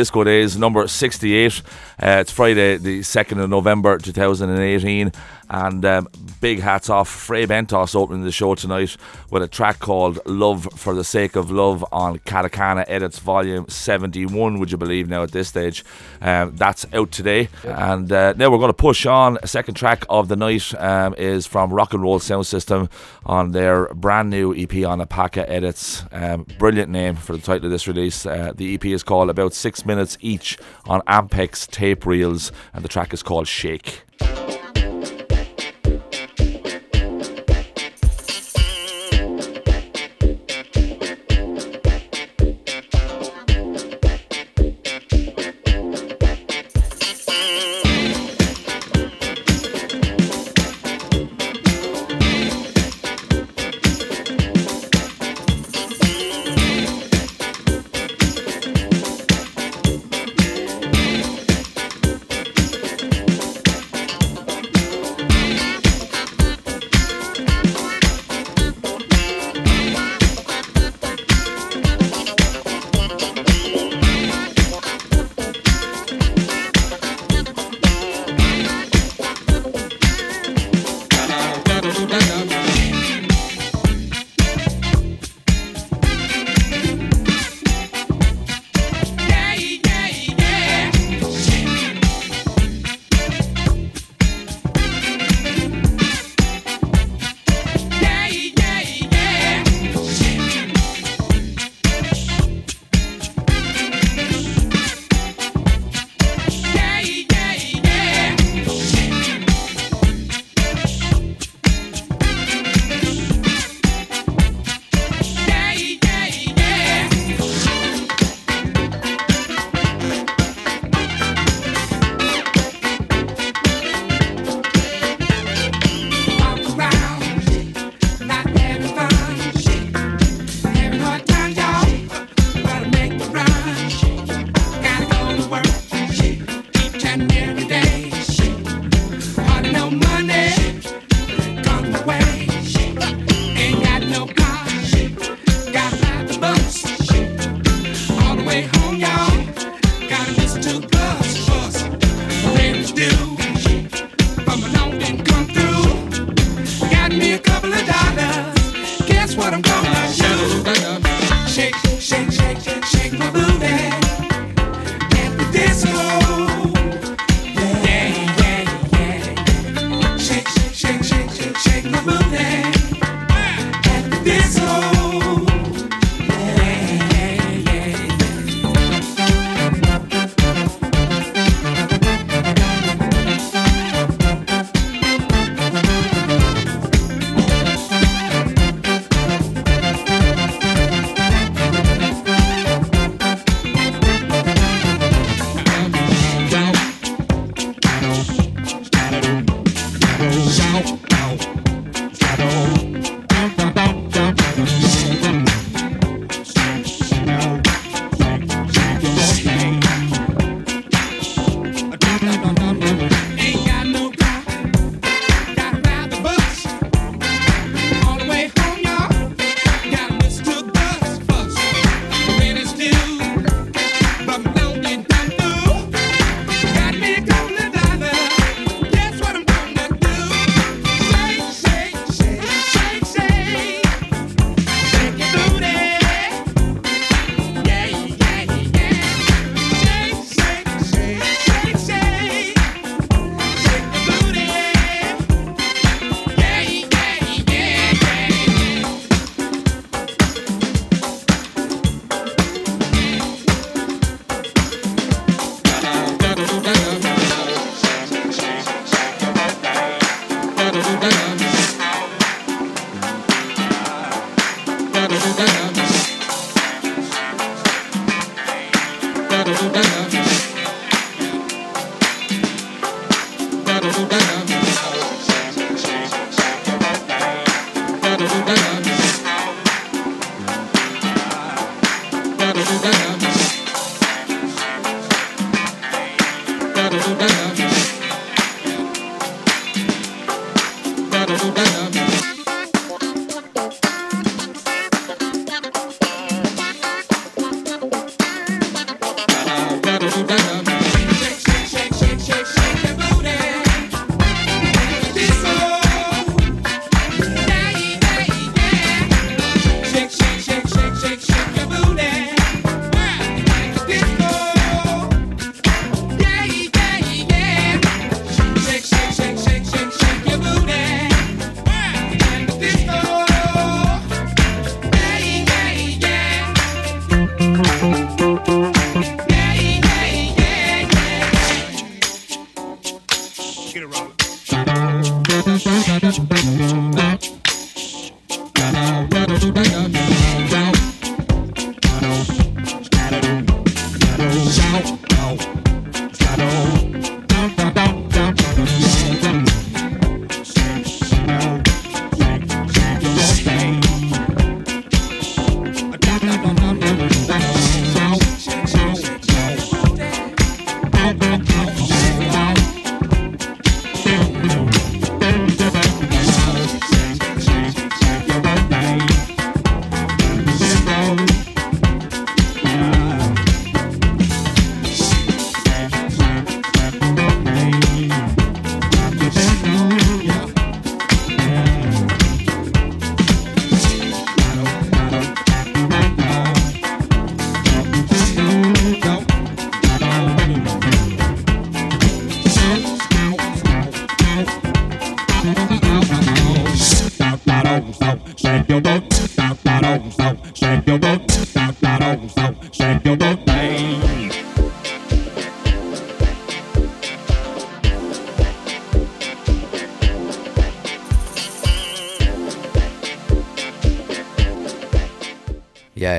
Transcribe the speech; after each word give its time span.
Disco 0.00 0.24
Days 0.24 0.56
number 0.56 0.88
68. 0.88 1.60
Uh, 2.02 2.06
it's 2.22 2.32
Friday, 2.32 2.78
the 2.78 3.00
2nd 3.00 3.38
of 3.44 3.50
November 3.50 3.98
2018. 3.98 5.12
And 5.50 5.84
um, 5.84 6.08
big 6.40 6.60
hats 6.60 6.88
off, 6.88 7.06
Fray 7.06 7.46
Bentos 7.46 7.94
opening 7.94 8.24
the 8.24 8.32
show 8.32 8.54
tonight 8.54 8.96
with 9.30 9.42
a 9.42 9.48
track 9.48 9.78
called 9.78 10.18
Love 10.26 10.68
for 10.74 10.94
the 10.94 11.04
Sake 11.04 11.36
of 11.36 11.50
Love 11.50 11.84
on 11.92 12.18
Katakana 12.20 12.84
Edits 12.88 13.18
Volume 13.18 13.68
71, 13.68 14.58
would 14.58 14.70
you 14.70 14.76
believe 14.76 15.08
now 15.08 15.22
at 15.22 15.32
this 15.32 15.48
stage? 15.48 15.84
Um, 16.20 16.56
that's 16.56 16.86
out 16.92 17.12
today. 17.12 17.48
And 17.64 18.10
uh, 18.10 18.34
now 18.36 18.50
we're 18.50 18.58
going 18.58 18.70
to 18.70 18.74
push 18.74 19.06
on. 19.06 19.38
A 19.42 19.46
second 19.46 19.74
track 19.74 20.04
of 20.08 20.28
the 20.28 20.36
night 20.36 20.74
um, 20.74 21.14
is 21.14 21.46
from 21.46 21.72
Rock 21.72 21.94
and 21.94 22.02
Roll 22.02 22.18
Sound 22.18 22.46
System 22.46 22.88
on 23.24 23.52
their 23.52 23.86
brand 23.94 24.30
new 24.30 24.54
EP 24.54 24.84
on 24.84 25.00
Apaka 25.00 25.44
Edits. 25.48 26.04
Um, 26.12 26.46
brilliant 26.58 26.90
name 26.90 27.16
for 27.16 27.32
the 27.32 27.42
title 27.42 27.66
of 27.66 27.70
this 27.70 27.86
release. 27.86 28.26
Uh, 28.26 28.52
the 28.54 28.74
EP 28.74 28.84
is 28.86 29.02
called 29.02 29.30
About 29.30 29.54
Six 29.54 29.86
Minutes 29.86 30.18
Each 30.20 30.58
on 30.86 31.00
Ampex 31.02 31.70
tape 31.70 32.06
reels, 32.06 32.52
and 32.74 32.84
the 32.84 32.88
track 32.88 33.12
is 33.12 33.22
called 33.22 33.46
Shake. 33.46 34.02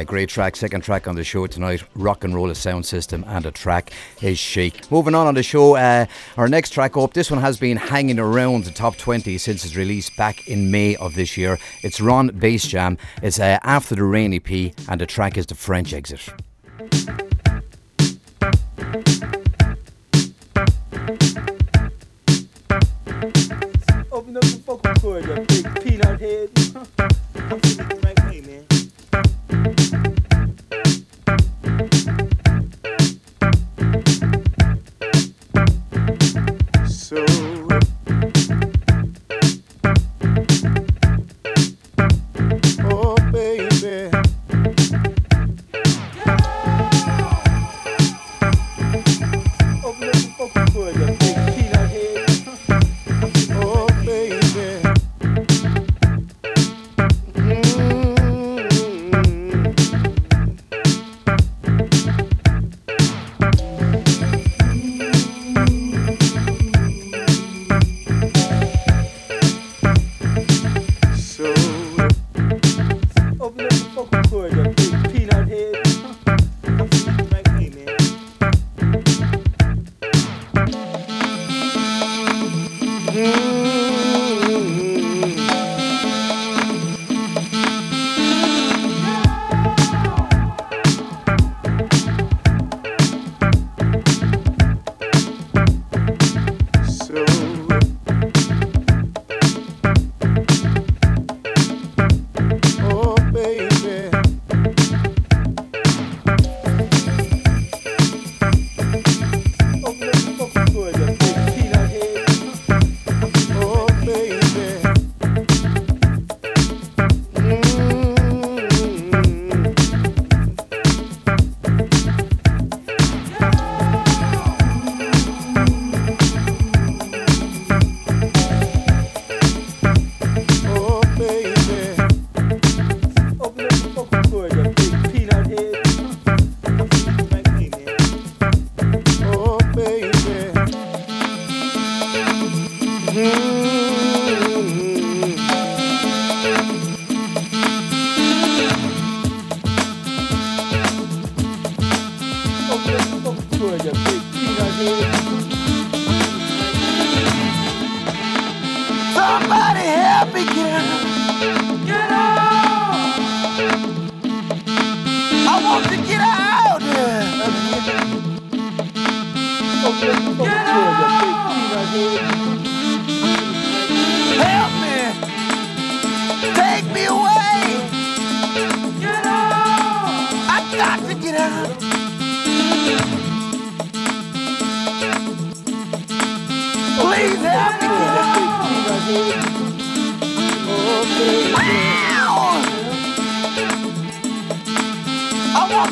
Great 0.04 0.30
track. 0.30 0.56
Second 0.56 0.82
track 0.82 1.08
on 1.08 1.16
the 1.16 1.24
show 1.24 1.48
tonight. 1.48 1.84
Rock 1.96 2.24
and 2.24 2.34
roll 2.34 2.50
a 2.50 2.56
sound 2.56 2.86
system 2.86 3.24
and 3.28 3.46
a 3.46 3.52
track 3.52 3.92
is 4.22 4.38
Chic. 4.38 4.92
Moving 4.92 5.16
on 5.16 5.28
on 5.28 5.34
the 5.34 5.44
show, 5.44 5.76
uh, 5.76 6.06
our 6.38 6.48
next 6.48 6.72
track 6.72 6.98
up. 6.98 7.14
This 7.14 7.30
one 7.30 7.42
has 7.42 7.58
been 7.58 7.78
hanging 7.78 8.20
around 8.20 8.64
the 8.66 8.72
top 8.72 8.98
20 8.98 9.38
since 9.38 9.66
its 9.66 9.76
release 9.76 10.10
back 10.10 10.48
in 10.48 10.72
May 10.72 10.96
of 10.96 11.16
this 11.16 11.38
year. 11.38 11.60
It's 11.84 12.02
Ron 12.02 12.30
Basejam. 12.30 12.98
It's 13.22 13.40
uh, 13.40 13.60
After 13.64 13.96
the 13.96 14.04
Rain 14.04 14.34
EP, 14.34 14.74
and 14.90 15.02
the 15.02 15.06
track 15.06 15.38
is 15.38 15.46
The 15.46 15.56
French 15.56 15.94
Exit. 15.94 16.30
Open 24.12 24.38
up 24.38 24.44
the 24.44 24.62
vocal 24.66 24.94
cord, 24.96 25.26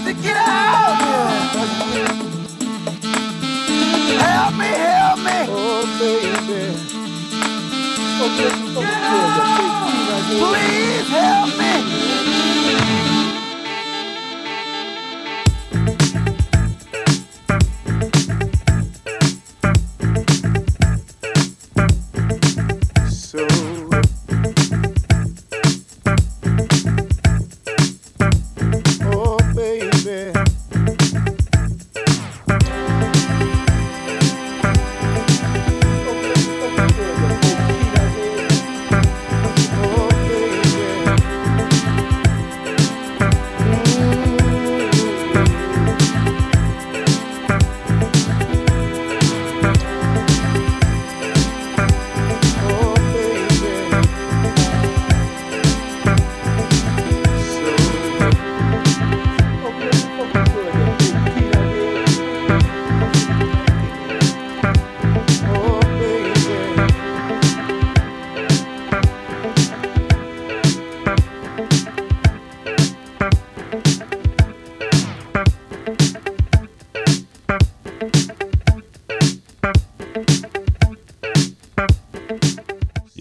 to 0.06 0.14
get 0.14 0.36
out. 0.38 0.96
Help 4.20 4.54
me, 4.58 4.66
help 4.66 5.20
me. 5.20 5.38
Oh, 5.50 5.86
baby. 6.00 6.62
Oh, 8.22 8.30
oh 8.78 9.10
Please 10.40 10.79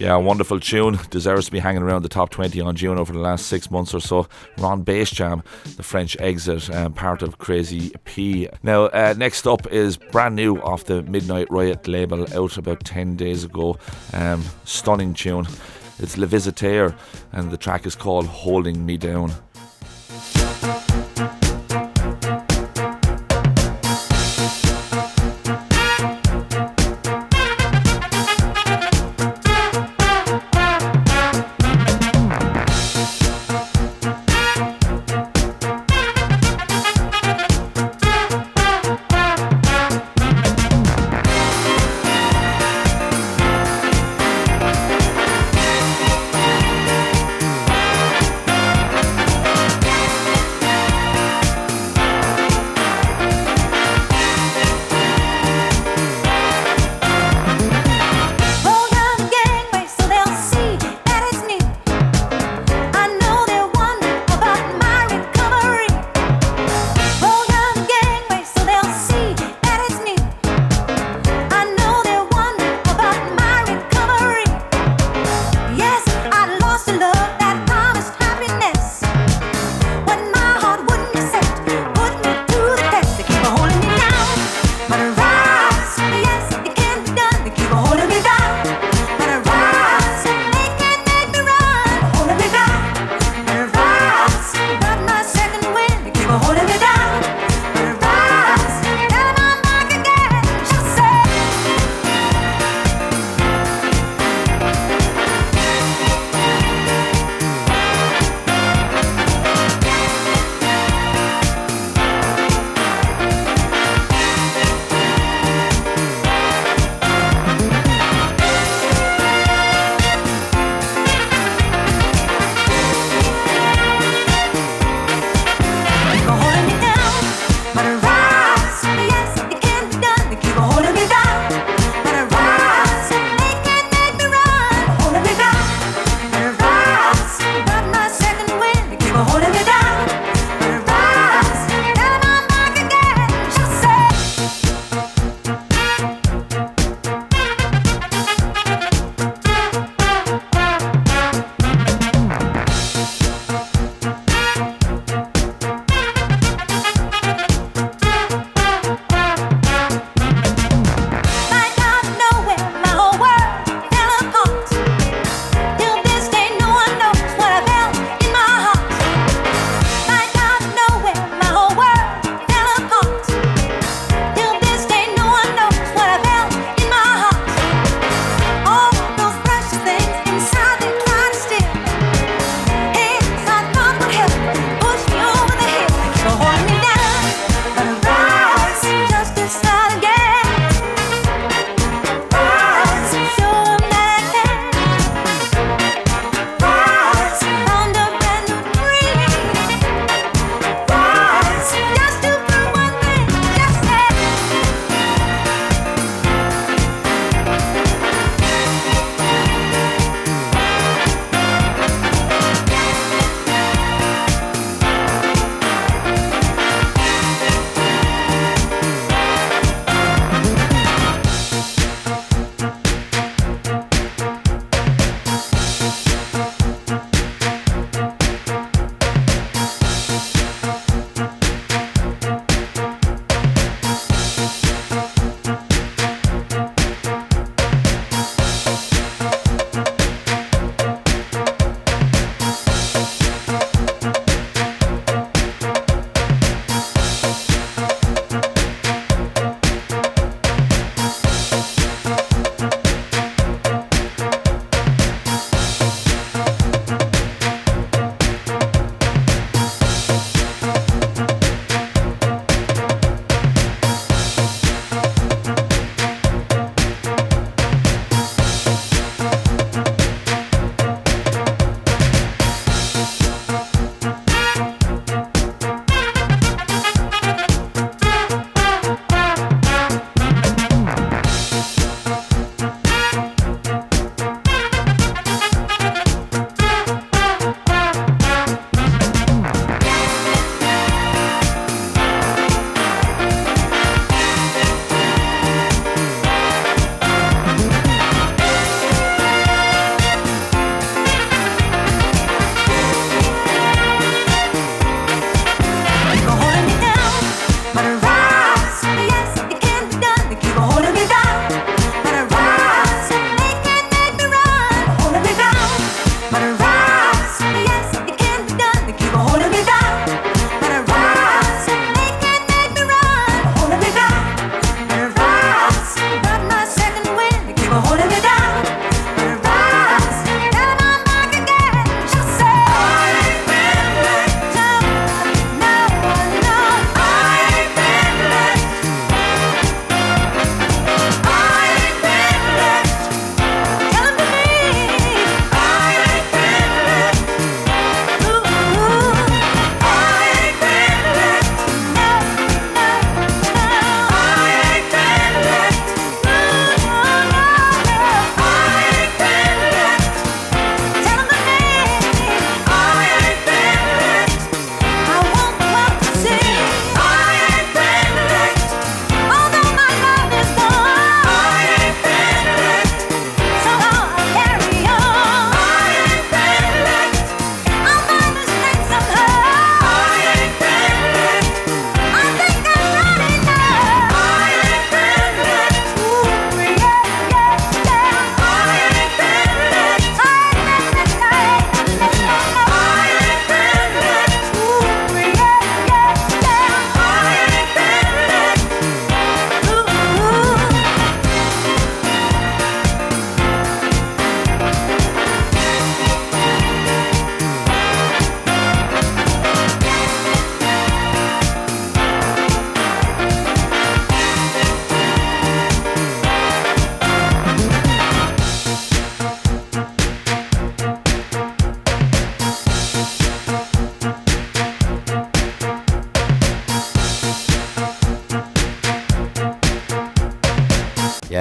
Yeah, 0.09 0.15
wonderful 0.15 0.59
tune. 0.59 0.97
Deserves 1.11 1.45
to 1.45 1.51
be 1.51 1.59
hanging 1.59 1.83
around 1.83 2.01
the 2.01 2.09
top 2.09 2.31
20 2.31 2.59
on 2.61 2.75
June 2.75 2.97
over 2.97 3.13
the 3.13 3.19
last 3.19 3.45
six 3.45 3.69
months 3.69 3.93
or 3.93 3.99
so. 3.99 4.27
Ron 4.57 4.83
Basejam, 4.83 5.45
the 5.75 5.83
French 5.83 6.17
exit, 6.19 6.67
um, 6.71 6.93
part 6.93 7.21
of 7.21 7.37
Crazy 7.37 7.91
P. 8.05 8.49
Now, 8.63 8.85
uh, 8.85 9.13
next 9.15 9.45
up 9.45 9.67
is 9.67 9.97
brand 9.97 10.35
new 10.35 10.57
off 10.63 10.85
the 10.85 11.03
Midnight 11.03 11.45
Riot 11.51 11.87
label, 11.87 12.25
out 12.35 12.57
about 12.57 12.83
10 12.85 13.17
days 13.17 13.43
ago. 13.43 13.77
Um, 14.11 14.43
stunning 14.65 15.13
tune. 15.13 15.45
It's 15.99 16.17
Le 16.17 16.25
Visiteur, 16.25 16.95
and 17.31 17.51
the 17.51 17.57
track 17.57 17.85
is 17.85 17.93
called 17.93 18.25
Holding 18.25 18.87
Me 18.87 18.97
Down. 18.97 19.31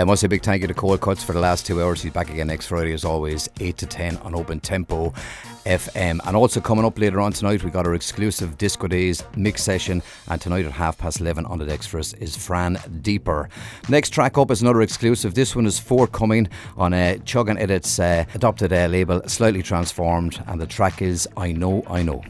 Must 0.09 0.23
say 0.23 0.27
a 0.27 0.29
big 0.31 0.42
thank 0.42 0.62
you 0.62 0.66
to 0.66 0.73
Cole 0.73 0.97
Cuts 0.97 1.23
for 1.23 1.35
the 1.35 1.38
last 1.38 1.66
two 1.66 1.83
hours. 1.83 2.01
He's 2.01 2.14
back 2.14 2.31
again 2.31 2.47
next 2.47 2.68
Friday, 2.68 2.94
as 2.94 3.05
always, 3.05 3.47
8 3.61 3.77
to 3.77 3.85
10 3.85 4.16
on 4.18 4.35
Open 4.35 4.59
Tempo 4.59 5.11
FM. 5.66 6.21
And 6.25 6.35
also 6.35 6.62
coming 6.62 6.87
up 6.87 6.99
later 6.99 7.21
on 7.21 7.31
tonight, 7.31 7.62
we 7.62 7.71
got 7.71 7.85
our 7.85 7.92
exclusive 7.92 8.57
Disco 8.57 8.87
Days 8.87 9.23
mix 9.37 9.62
session. 9.62 10.03
And 10.29 10.40
tonight 10.40 10.64
at 10.64 10.73
half 10.73 10.97
past 10.97 11.21
11 11.21 11.44
on 11.44 11.59
the 11.59 11.66
decks 11.66 11.87
for 11.87 11.99
us 11.99 12.14
is 12.14 12.35
Fran 12.35 12.79
Deeper. 13.03 13.51
Next 13.90 14.09
track 14.09 14.38
up 14.38 14.51
is 14.51 14.62
another 14.62 14.81
exclusive. 14.81 15.35
This 15.35 15.55
one 15.55 15.66
is 15.66 15.79
forthcoming 15.79 16.49
on 16.79 16.94
a 16.94 17.18
Chug 17.27 17.51
and 17.51 17.59
Edits 17.59 17.99
uh, 17.99 18.25
adopted 18.35 18.73
uh, 18.73 18.87
label, 18.87 19.21
slightly 19.27 19.62
transformed. 19.62 20.42
And 20.47 20.59
the 20.59 20.66
track 20.66 21.03
is 21.03 21.29
I 21.37 21.53
Know, 21.53 21.85
I 21.87 22.03
Know. 22.03 22.25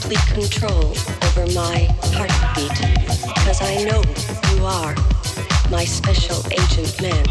Complete 0.00 0.26
control 0.28 0.94
over 1.24 1.46
my 1.52 1.88
heartbeat. 2.14 2.76
Cause 3.44 3.60
I 3.60 3.84
know 3.84 4.02
you 4.54 4.64
are 4.64 4.94
my 5.70 5.84
special 5.84 6.40
agent 6.52 7.00
man. 7.02 7.24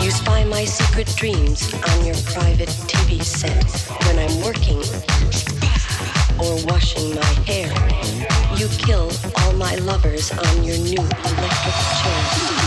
You 0.00 0.10
spy 0.10 0.44
my 0.44 0.64
secret 0.64 1.12
dreams 1.16 1.72
on 1.74 2.06
your 2.06 2.16
private 2.24 2.70
TV 2.88 3.22
set. 3.22 3.64
When 4.06 4.18
I'm 4.18 4.40
working 4.42 4.78
or 6.40 6.56
washing 6.66 7.14
my 7.14 7.32
hair. 7.46 7.68
You 8.56 8.68
kill 8.78 9.10
all 9.36 9.52
my 9.54 9.74
lovers 9.76 10.30
on 10.30 10.64
your 10.64 10.78
new 10.78 10.98
electric 11.00 11.74
chair. 12.00 12.57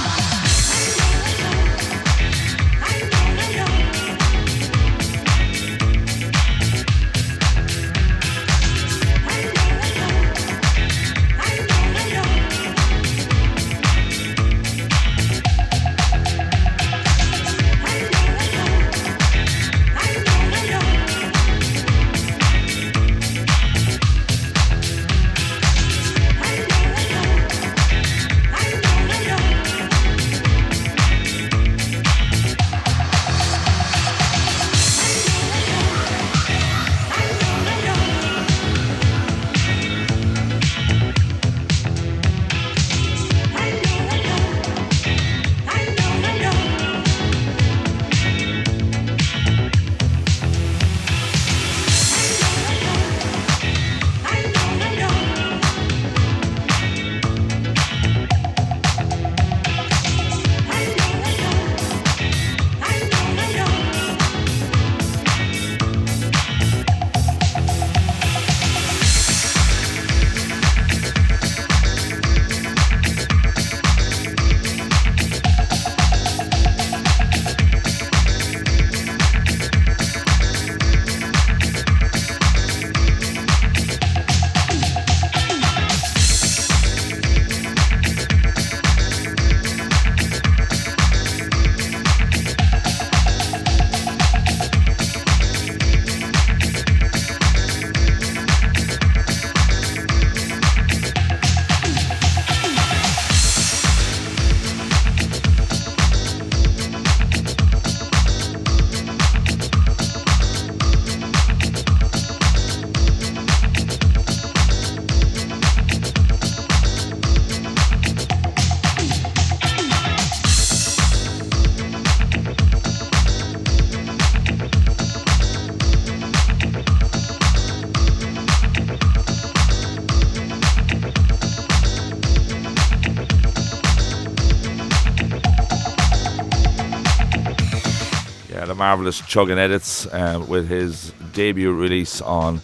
Marvelous 138.82 139.22
chugging 139.28 139.60
edits 139.60 140.12
um, 140.12 140.48
with 140.48 140.68
his 140.68 141.14
debut 141.34 141.72
release 141.72 142.20
on 142.20 142.60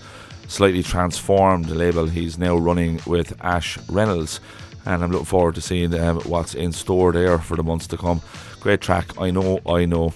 Slightly 0.48 0.82
Transformed 0.82 1.70
label. 1.70 2.08
He's 2.08 2.40
now 2.40 2.58
running 2.58 3.00
with 3.06 3.40
Ash 3.42 3.78
Reynolds, 3.88 4.40
and 4.88 5.04
I'm 5.04 5.12
looking 5.12 5.28
forward 5.28 5.54
to 5.54 5.62
seeing 5.62 5.94
um, 5.94 6.20
what's 6.22 6.56
in 6.56 6.72
store 6.72 7.12
there 7.12 7.38
for 7.38 7.56
the 7.56 7.62
months 7.62 7.86
to 7.90 7.98
come. 7.98 8.24
Great 8.62 8.82
track, 8.82 9.22
I 9.22 9.30
know, 9.30 9.60
I 9.64 9.86
know. 9.86 10.16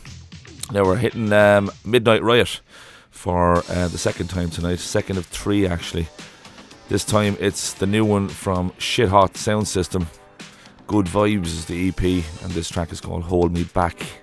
Now 0.72 0.86
we're 0.86 0.95
hitting 0.95 1.32
um, 1.34 1.70
Midnight 1.86 2.24
Riot 2.24 2.62
for 3.12 3.58
uh, 3.70 3.88
the 3.88 3.99
second 3.99 4.30
time 4.30 4.49
tonight, 4.49 4.80
second 4.80 5.20
of 5.20 5.28
three 5.28 5.68
actually. 5.68 6.08
This 6.89 7.06
time 7.06 7.38
it's 7.39 7.74
the 7.74 7.86
new 7.86 8.06
one 8.06 8.28
from 8.28 8.74
Shit 8.80 9.10
Hot 9.10 9.38
Sound 9.38 9.68
System. 9.68 10.08
Good 10.88 11.06
Vibes 11.06 11.45
is 11.45 11.66
the 11.66 11.89
EP, 11.89 12.02
and 12.02 12.54
this 12.54 12.70
track 12.70 12.91
is 12.91 12.99
called 12.99 13.22
Hold 13.22 13.54
Me 13.54 13.66
Back. 13.66 14.20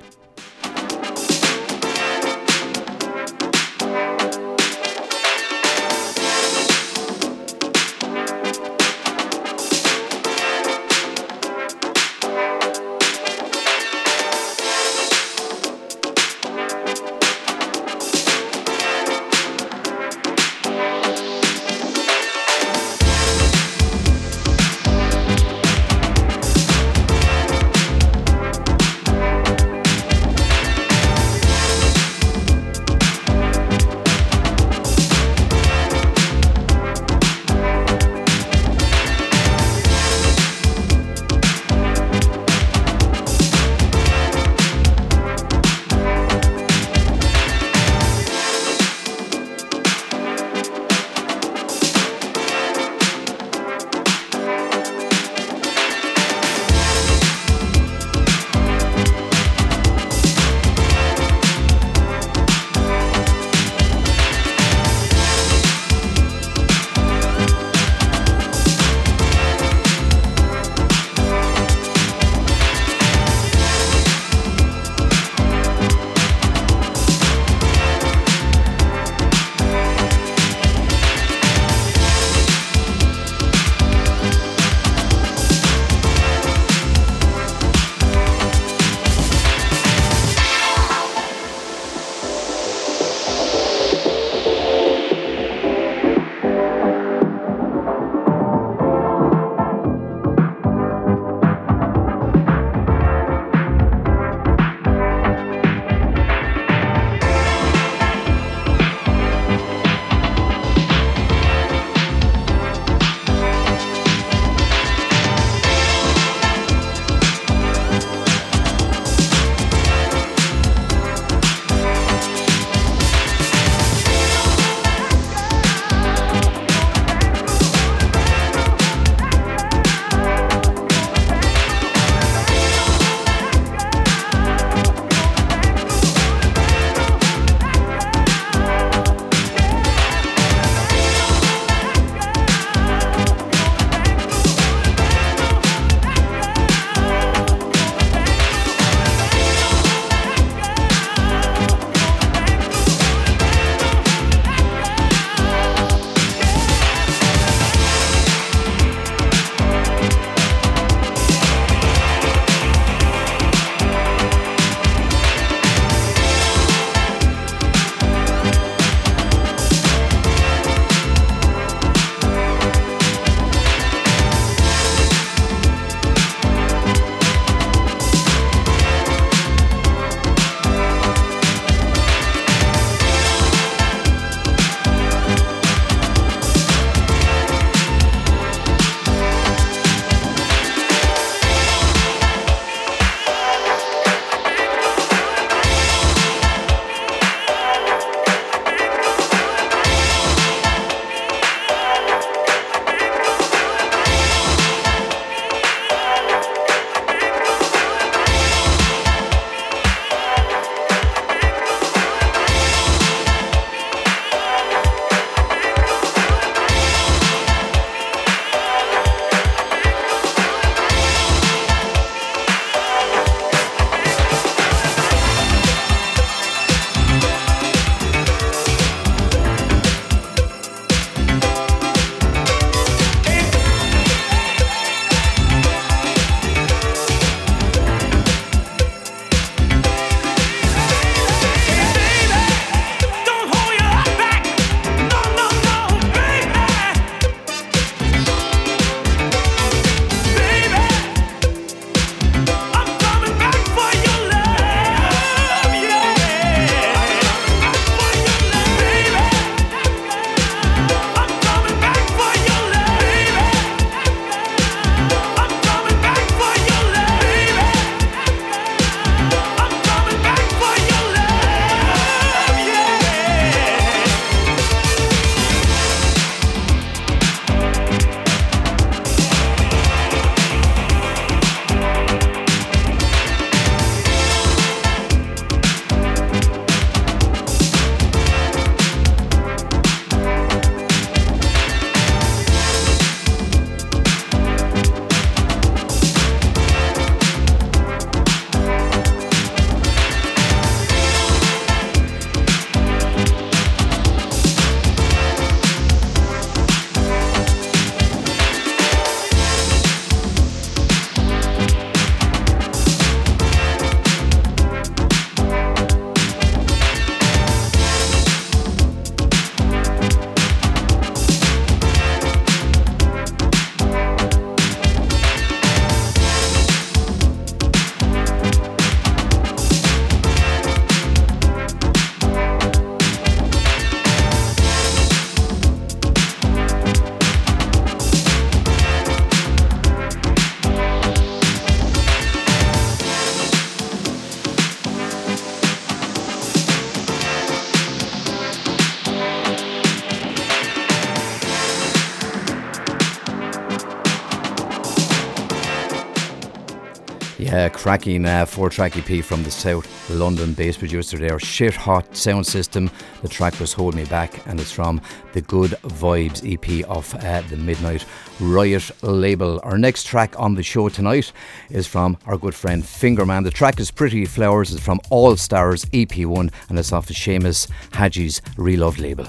Yeah, 357.59 357.69
cracking 357.71 358.25
uh, 358.25 358.47
four 358.47 358.71
track 358.71 358.97
EP 358.97 359.25
from 359.25 359.43
the 359.43 359.51
South 359.51 359.85
London 360.11 360.53
based 360.53 360.79
producer 360.79 361.19
there. 361.19 361.41
Shit 361.41 361.75
hot 361.75 362.17
sound 362.17 362.47
system. 362.47 362.89
The 363.21 363.29
track 363.29 363.59
was 363.59 363.73
Hold 363.73 363.97
Me 363.97 364.05
Back, 364.05 364.47
and 364.47 364.61
it's 364.61 364.71
from 364.71 365.01
the 365.33 365.41
Good 365.41 365.73
Vibes 365.83 366.41
EP 366.47 366.89
of 366.89 367.13
uh, 367.17 367.41
the 367.49 367.57
Midnight 367.57 368.07
Riot 368.39 368.93
label. 369.03 369.61
Our 369.65 369.77
next 369.77 370.05
track 370.05 370.39
on 370.39 370.55
the 370.55 370.63
show 370.63 370.89
tonight 370.89 371.33
is 371.69 371.89
from 371.89 372.17
our 372.27 372.39
good 372.39 372.55
friend 372.55 372.85
Fingerman. 372.85 373.43
The 373.43 373.51
track 373.51 373.81
is 373.81 373.91
Pretty 373.91 374.25
Flowers. 374.25 374.73
It's 374.73 374.85
from 374.85 375.01
All 375.11 375.35
Stars 375.35 375.85
EP1, 375.87 376.53
and 376.69 376.79
it's 376.79 376.93
off 376.93 377.07
the 377.07 377.13
Seamus 377.13 377.69
Haji's 377.91 378.41
Relove 378.57 379.01
label. 379.01 379.27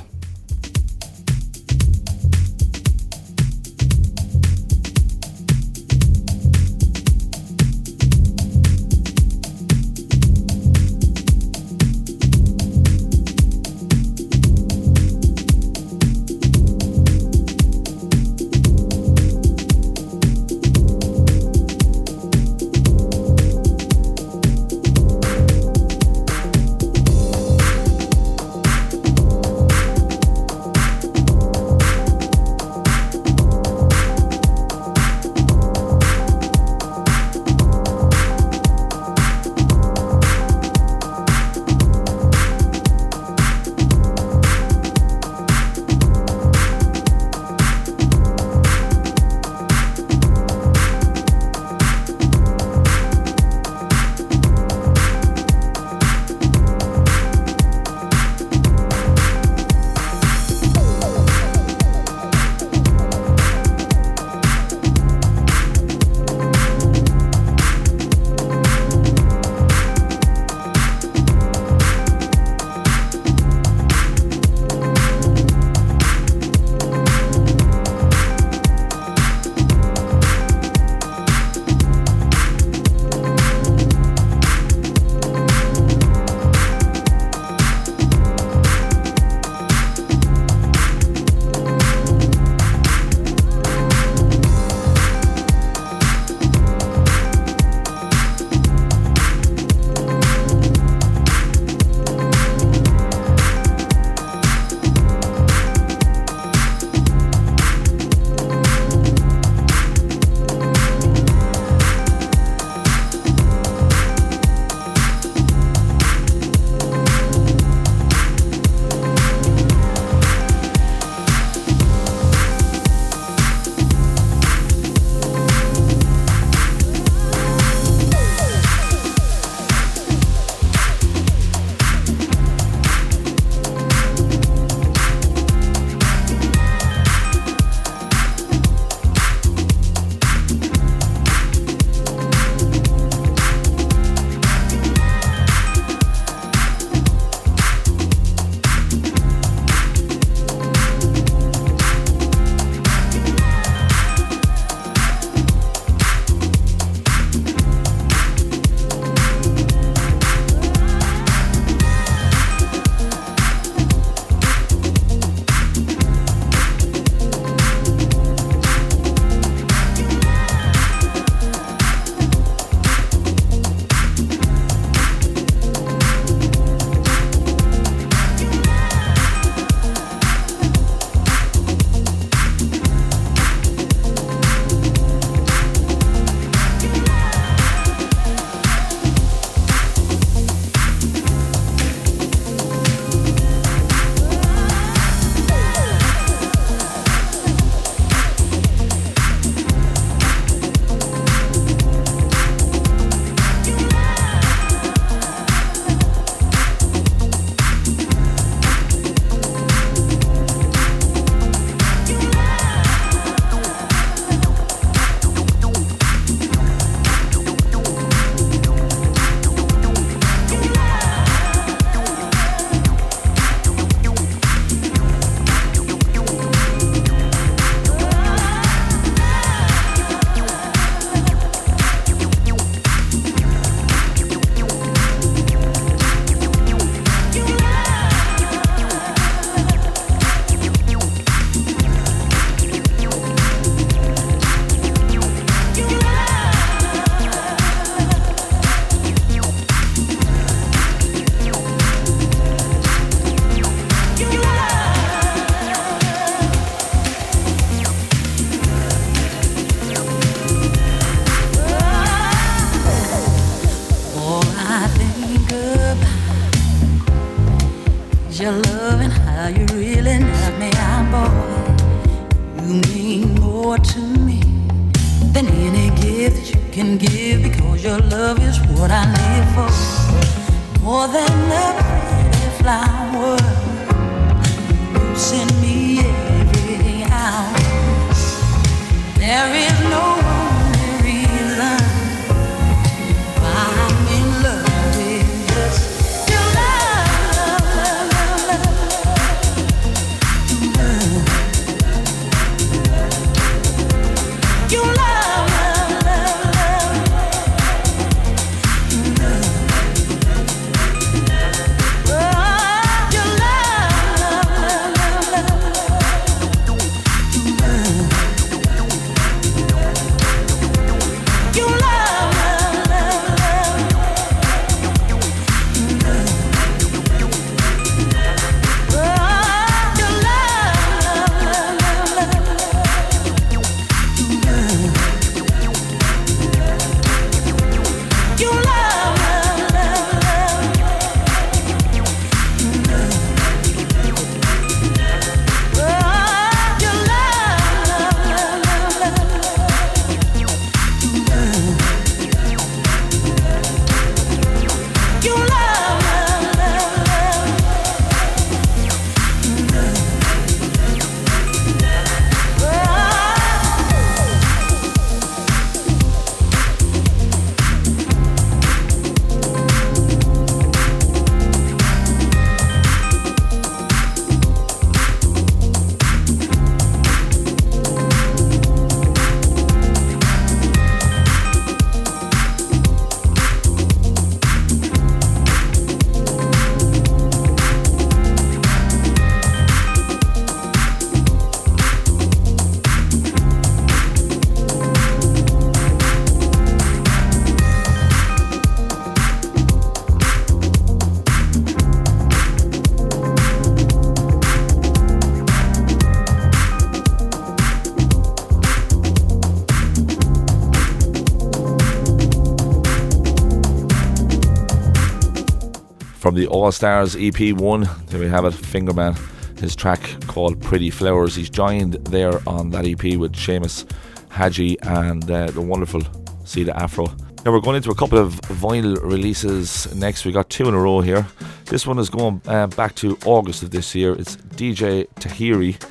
From 416.29 416.35
the 416.35 416.45
All 416.45 416.71
Stars 416.71 417.15
EP1, 417.15 418.05
there 418.05 418.19
we 418.19 418.27
have 418.27 418.45
it, 418.45 418.53
Fingerman, 418.53 419.17
his 419.59 419.75
track 419.75 419.99
called 420.27 420.61
Pretty 420.61 420.91
Flowers. 420.91 421.33
He's 421.33 421.49
joined 421.49 421.93
there 422.05 422.39
on 422.47 422.69
that 422.69 422.85
EP 422.85 423.17
with 423.17 423.33
Seamus 423.33 423.91
Haji 424.29 424.79
and 424.83 425.23
uh, 425.31 425.49
the 425.49 425.59
wonderful 425.59 426.03
Cedar 426.43 426.73
Afro. 426.75 427.07
Now 427.43 427.51
we're 427.51 427.61
going 427.61 427.77
into 427.77 427.89
a 427.89 427.95
couple 427.95 428.19
of 428.19 428.39
vinyl 428.41 429.01
releases 429.01 429.91
next. 429.95 430.23
We 430.23 430.31
got 430.31 430.51
two 430.51 430.67
in 430.67 430.75
a 430.75 430.79
row 430.79 431.01
here. 431.01 431.25
This 431.65 431.87
one 431.87 431.97
is 431.97 432.11
going 432.11 432.43
uh, 432.45 432.67
back 432.67 432.93
to 432.97 433.17
August 433.25 433.63
of 433.63 433.71
this 433.71 433.95
year. 433.95 434.13
It's 434.13 434.35
DJ 434.35 435.07
Tahiri. 435.15 435.83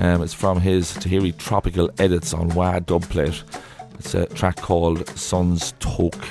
Um, 0.00 0.20
it's 0.20 0.34
from 0.34 0.60
his 0.60 0.94
Tahiri 0.94 1.38
Tropical 1.38 1.92
Edits 1.98 2.34
on 2.34 2.48
Wah 2.56 2.80
Dubplate. 2.80 3.44
It's 4.00 4.14
a 4.14 4.26
track 4.26 4.56
called 4.56 5.08
Sun's 5.10 5.74
Toke. 5.78 6.26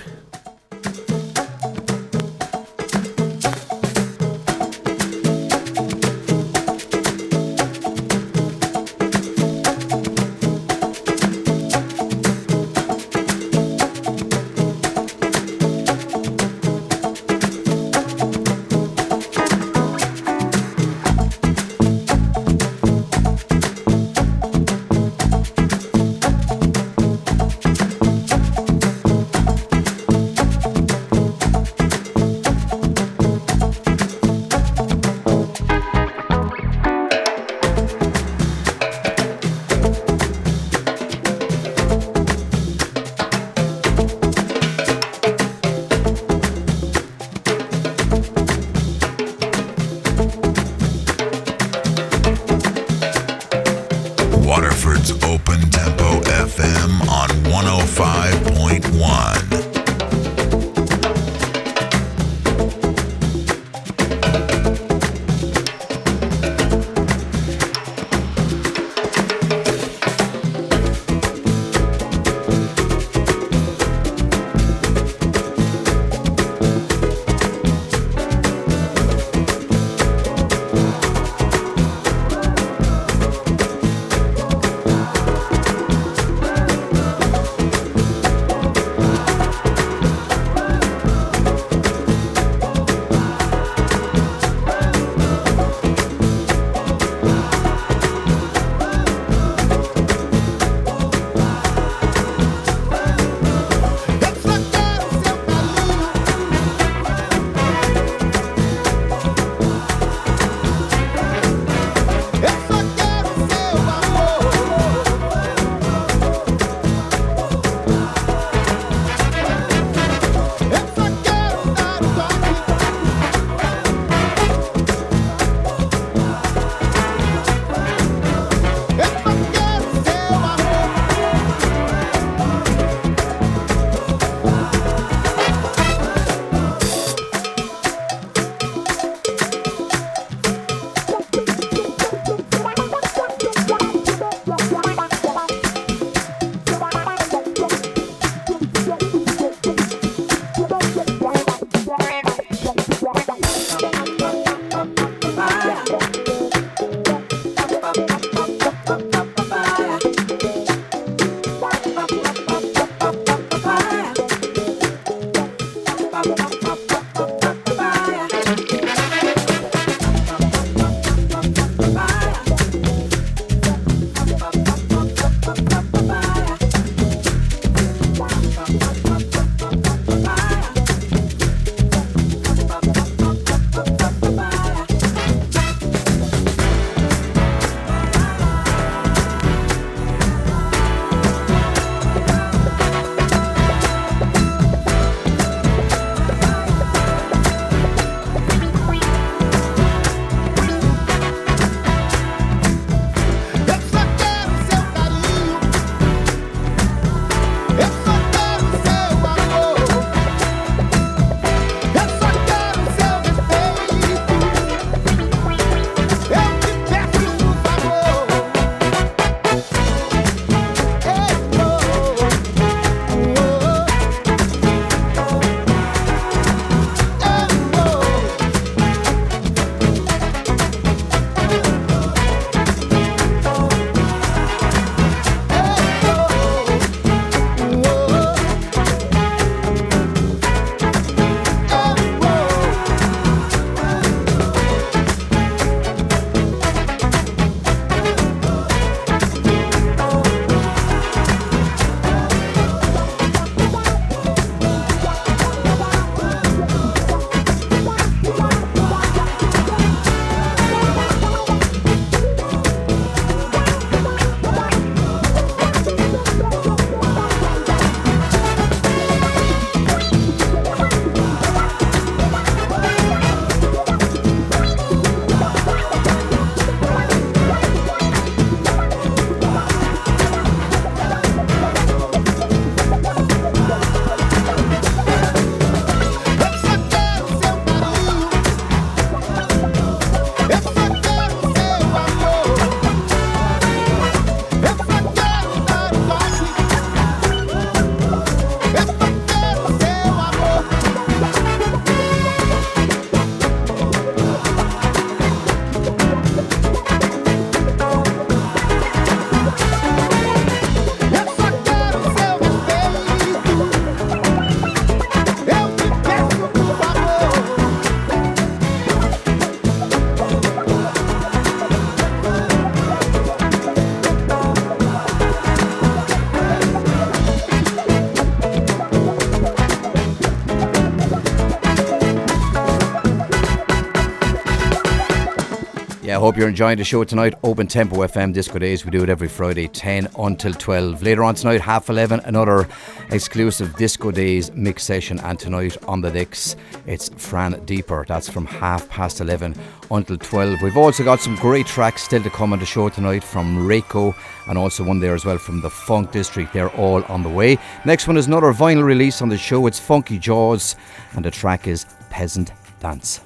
Hope 336.25 336.37
you're 336.37 336.49
enjoying 336.49 336.75
the 336.75 336.83
show 336.83 337.03
tonight. 337.03 337.35
Open 337.43 337.67
Tempo 337.67 337.97
FM 337.97 338.33
Disco 338.33 338.57
Days. 338.57 338.83
We 338.83 338.89
do 338.89 339.03
it 339.03 339.09
every 339.09 339.27
Friday, 339.27 339.67
10 339.67 340.07
until 340.17 340.53
12. 340.53 341.03
Later 341.03 341.23
on 341.23 341.35
tonight, 341.35 341.61
half 341.61 341.87
11, 341.87 342.21
another 342.21 342.67
exclusive 343.11 343.75
Disco 343.75 344.09
Days 344.09 344.51
mix 344.53 344.81
session. 344.83 345.19
And 345.19 345.37
tonight 345.37 345.77
on 345.87 346.01
the 346.01 346.09
decks, 346.09 346.55
it's 346.87 347.09
Fran 347.09 347.63
Deeper. 347.65 348.05
That's 348.07 348.27
from 348.27 348.47
half 348.47 348.89
past 348.89 349.21
11 349.21 349.55
until 349.91 350.17
12. 350.17 350.63
We've 350.63 350.77
also 350.77 351.03
got 351.03 351.19
some 351.19 351.35
great 351.35 351.67
tracks 351.67 352.01
still 352.01 352.23
to 352.23 352.29
come 352.31 352.53
on 352.53 352.59
the 352.59 352.65
show 352.65 352.89
tonight 352.89 353.23
from 353.23 353.67
Reiko 353.67 354.15
and 354.47 354.57
also 354.57 354.83
one 354.83 354.99
there 354.99 355.13
as 355.13 355.25
well 355.25 355.37
from 355.37 355.61
the 355.61 355.69
Funk 355.69 356.11
District. 356.11 356.51
They're 356.53 356.75
all 356.75 357.03
on 357.03 357.21
the 357.21 357.29
way. 357.29 357.59
Next 357.85 358.07
one 358.07 358.17
is 358.17 358.25
another 358.25 358.51
vinyl 358.51 358.83
release 358.83 359.21
on 359.21 359.29
the 359.29 359.37
show. 359.37 359.67
It's 359.67 359.79
Funky 359.79 360.17
Jaws, 360.17 360.75
and 361.13 361.23
the 361.23 361.29
track 361.29 361.67
is 361.67 361.85
Peasant 362.09 362.51
Dance. 362.79 363.21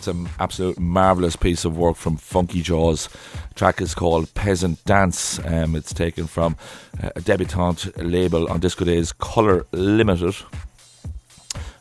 That's 0.00 0.16
an 0.16 0.30
absolute 0.38 0.78
marvelous 0.80 1.36
piece 1.36 1.66
of 1.66 1.76
work 1.76 1.94
from 1.94 2.16
Funky 2.16 2.62
Jaws. 2.62 3.08
The 3.50 3.54
track 3.54 3.82
is 3.82 3.94
called 3.94 4.32
Peasant 4.32 4.82
Dance. 4.86 5.38
Um, 5.44 5.76
it's 5.76 5.92
taken 5.92 6.26
from 6.26 6.56
uh, 7.02 7.10
a 7.16 7.20
debutante 7.20 7.94
label 7.98 8.50
on 8.50 8.60
Disco 8.60 8.86
Days, 8.86 9.12
Color 9.12 9.66
Limited. 9.72 10.36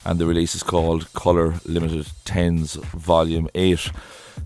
And 0.04 0.20
the 0.20 0.26
release 0.26 0.54
is 0.54 0.64
called 0.64 1.14
Color 1.14 1.54
Limited 1.64 2.08
10s 2.26 2.76
Volume 2.88 3.48
8. 3.56 3.90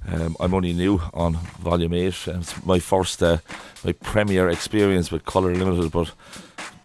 Um, 0.08 0.38
I'm 0.40 0.54
only 0.54 0.74
new 0.74 1.02
on 1.12 1.34
Volume 1.60 1.96
8. 1.96 2.28
and 2.28 2.44
It's 2.44 2.64
my 2.64 2.78
first, 2.78 3.24
uh, 3.24 3.38
my 3.84 3.94
premiere 3.94 4.50
experience 4.50 5.12
with 5.12 5.26
Color 5.26 5.56
Limited, 5.56 5.92
but 5.92 6.12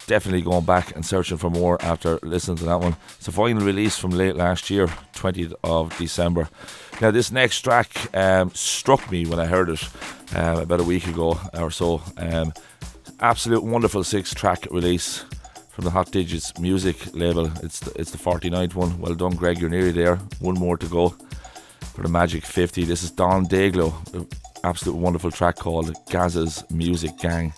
definitely 0.09 0.41
going 0.41 0.65
back 0.65 0.95
and 0.95 1.05
searching 1.05 1.37
for 1.37 1.51
more 1.51 1.79
after 1.83 2.17
listening 2.23 2.57
to 2.57 2.65
that 2.65 2.79
one. 2.79 2.95
It's 3.19 3.27
a 3.27 3.31
final 3.31 3.63
release 3.63 3.95
from 3.95 4.09
late 4.09 4.35
last 4.35 4.71
year, 4.71 4.87
20th 5.13 5.53
of 5.63 5.95
December. 5.99 6.49
Now, 6.99 7.11
this 7.11 7.31
next 7.31 7.61
track 7.61 7.89
um, 8.17 8.49
struck 8.55 9.11
me 9.11 9.27
when 9.27 9.39
I 9.39 9.45
heard 9.45 9.69
it 9.69 9.87
um, 10.35 10.57
about 10.61 10.79
a 10.79 10.83
week 10.83 11.05
ago 11.07 11.39
or 11.53 11.69
so. 11.69 12.01
Um, 12.17 12.53
absolute 13.19 13.63
wonderful 13.63 14.03
six 14.03 14.33
track 14.33 14.65
release 14.71 15.25
from 15.69 15.85
the 15.85 15.91
Hot 15.91 16.11
Digits 16.11 16.57
music 16.57 17.13
label. 17.13 17.45
It's 17.61 17.79
the, 17.79 17.91
it's 18.01 18.09
the 18.09 18.17
49th 18.17 18.73
one. 18.73 18.99
Well 18.99 19.13
done, 19.13 19.35
Greg. 19.35 19.59
You're 19.59 19.69
nearly 19.69 19.91
there. 19.91 20.15
One 20.39 20.55
more 20.55 20.77
to 20.77 20.87
go 20.87 21.09
for 21.93 22.01
the 22.01 22.09
Magic 22.09 22.43
50. 22.43 22.83
This 22.83 23.03
is 23.03 23.11
Don 23.11 23.45
Dayglow. 23.45 23.93
An 24.15 24.27
absolute 24.63 24.95
wonderful 24.95 25.29
track 25.29 25.57
called 25.57 25.93
Gaza's 26.09 26.63
Music 26.71 27.15
Gang. 27.19 27.53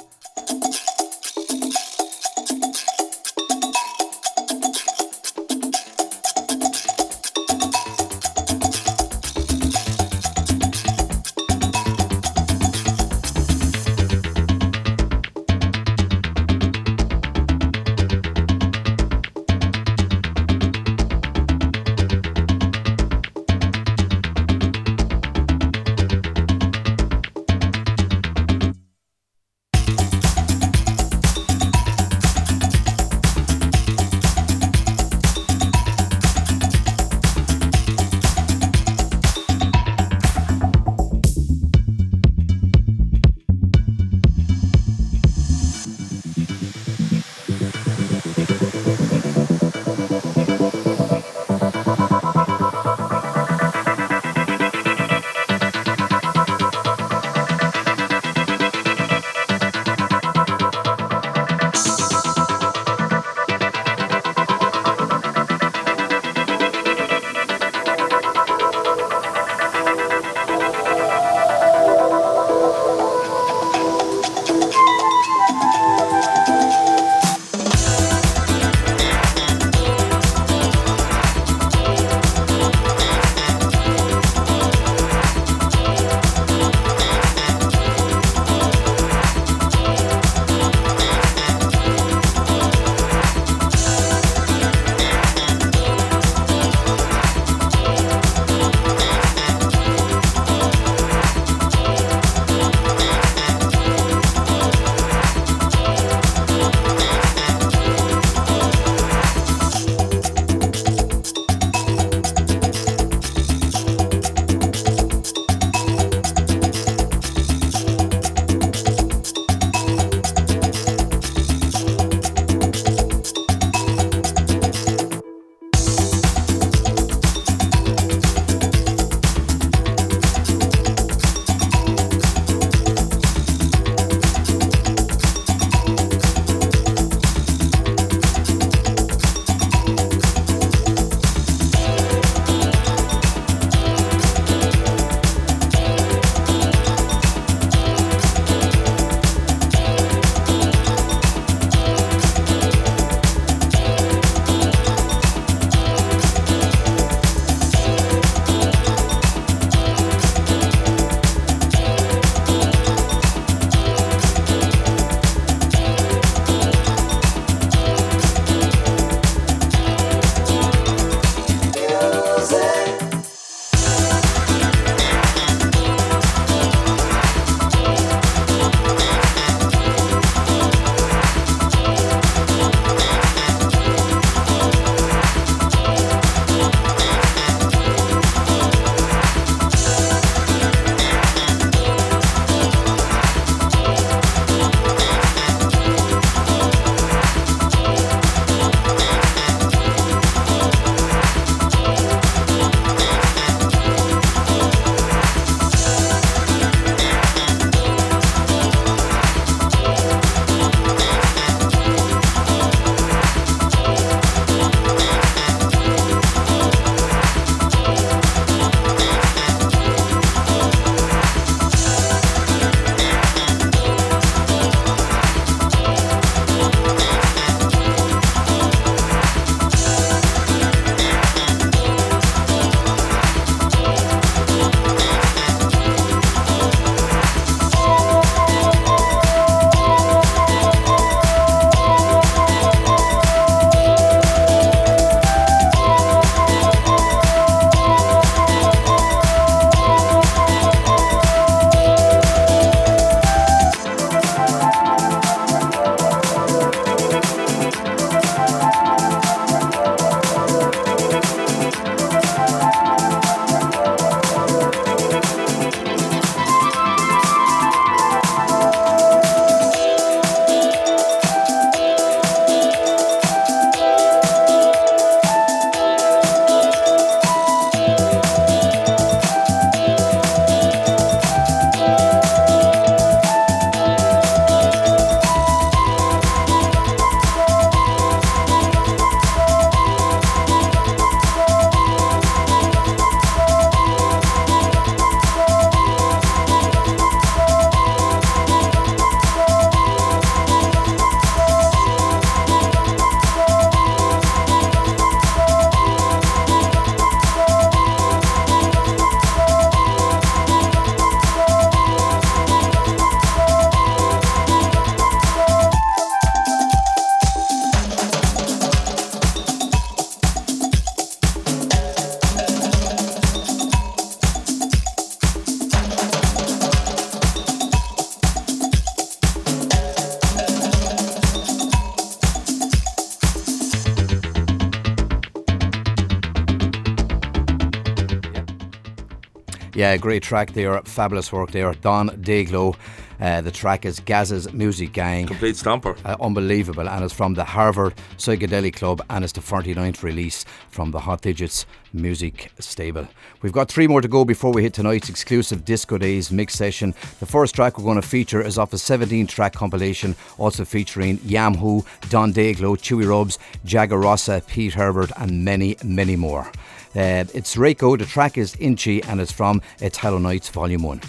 Yeah, 339.74 339.95
great 339.97 340.22
track 340.22 340.51
there. 340.51 340.82
Fabulous 340.82 341.32
work 341.32 341.51
there. 341.51 341.74
Don 341.74 342.09
Dayglow. 342.09 342.76
Uh, 343.22 343.39
the 343.39 343.51
track 343.51 343.86
is 343.86 343.99
Gaz's 343.99 344.51
Music 344.51 344.93
Gang. 344.93 345.28
Complete 345.28 345.55
stomper. 345.55 345.95
Uh, 346.03 346.17
unbelievable. 346.19 346.89
And 346.89 347.05
it's 347.05 347.13
from 347.13 347.36
the 347.36 347.43
Harvard 347.43 347.93
Psychedelic 348.17 348.74
Club 348.76 349.01
and 349.11 349.24
it's 349.24 349.32
the 349.34 349.41
49th 349.41 350.01
release 350.01 350.43
from 350.69 350.89
the 350.89 350.99
Hot 350.99 351.22
Digits 351.22 351.67
Music 351.93 352.51
Stable. 352.59 353.07
We've 353.43 353.53
got 353.53 353.69
three 353.69 353.88
more 353.88 354.01
to 354.01 354.07
go 354.07 354.26
before 354.26 354.51
we 354.51 354.63
hit 354.63 354.74
tonight's 354.74 355.07
exclusive 355.07 355.63
Disco 355.63 355.99
Days 355.99 356.32
mix 356.32 356.55
session. 356.55 356.95
The 357.19 357.28
first 357.28 357.53
track 357.53 357.78
we're 357.78 357.86
going 357.86 358.01
to 358.01 358.07
feature 358.07 358.41
is 358.41 358.57
off 358.57 358.74
a 358.74 358.78
17 358.80 359.28
track 359.28 359.53
compilation, 359.53 360.15
also 360.39 360.65
featuring 360.65 361.19
Yam 361.24 361.55
Who, 361.55 361.86
Don 362.09 362.34
Dayglow, 362.34 362.76
Chewy 362.76 363.07
Rubs, 363.07 363.38
Jagger 363.63 363.99
Rossa, 363.99 364.41
Pete 364.47 364.74
Herbert, 364.74 365.11
and 365.17 365.45
many, 365.45 365.78
many 365.84 366.15
more. 366.15 366.51
Uh, 366.93 367.23
it's 367.33 367.55
Reiko, 367.55 367.97
the 367.97 368.05
track 368.05 368.37
is 368.37 368.55
Inchy, 368.55 369.01
and 369.07 369.21
it's 369.21 369.31
from 369.31 369.61
Italo 369.79 370.17
Nights 370.17 370.49
Volume 370.49 370.83
1. 370.83 371.01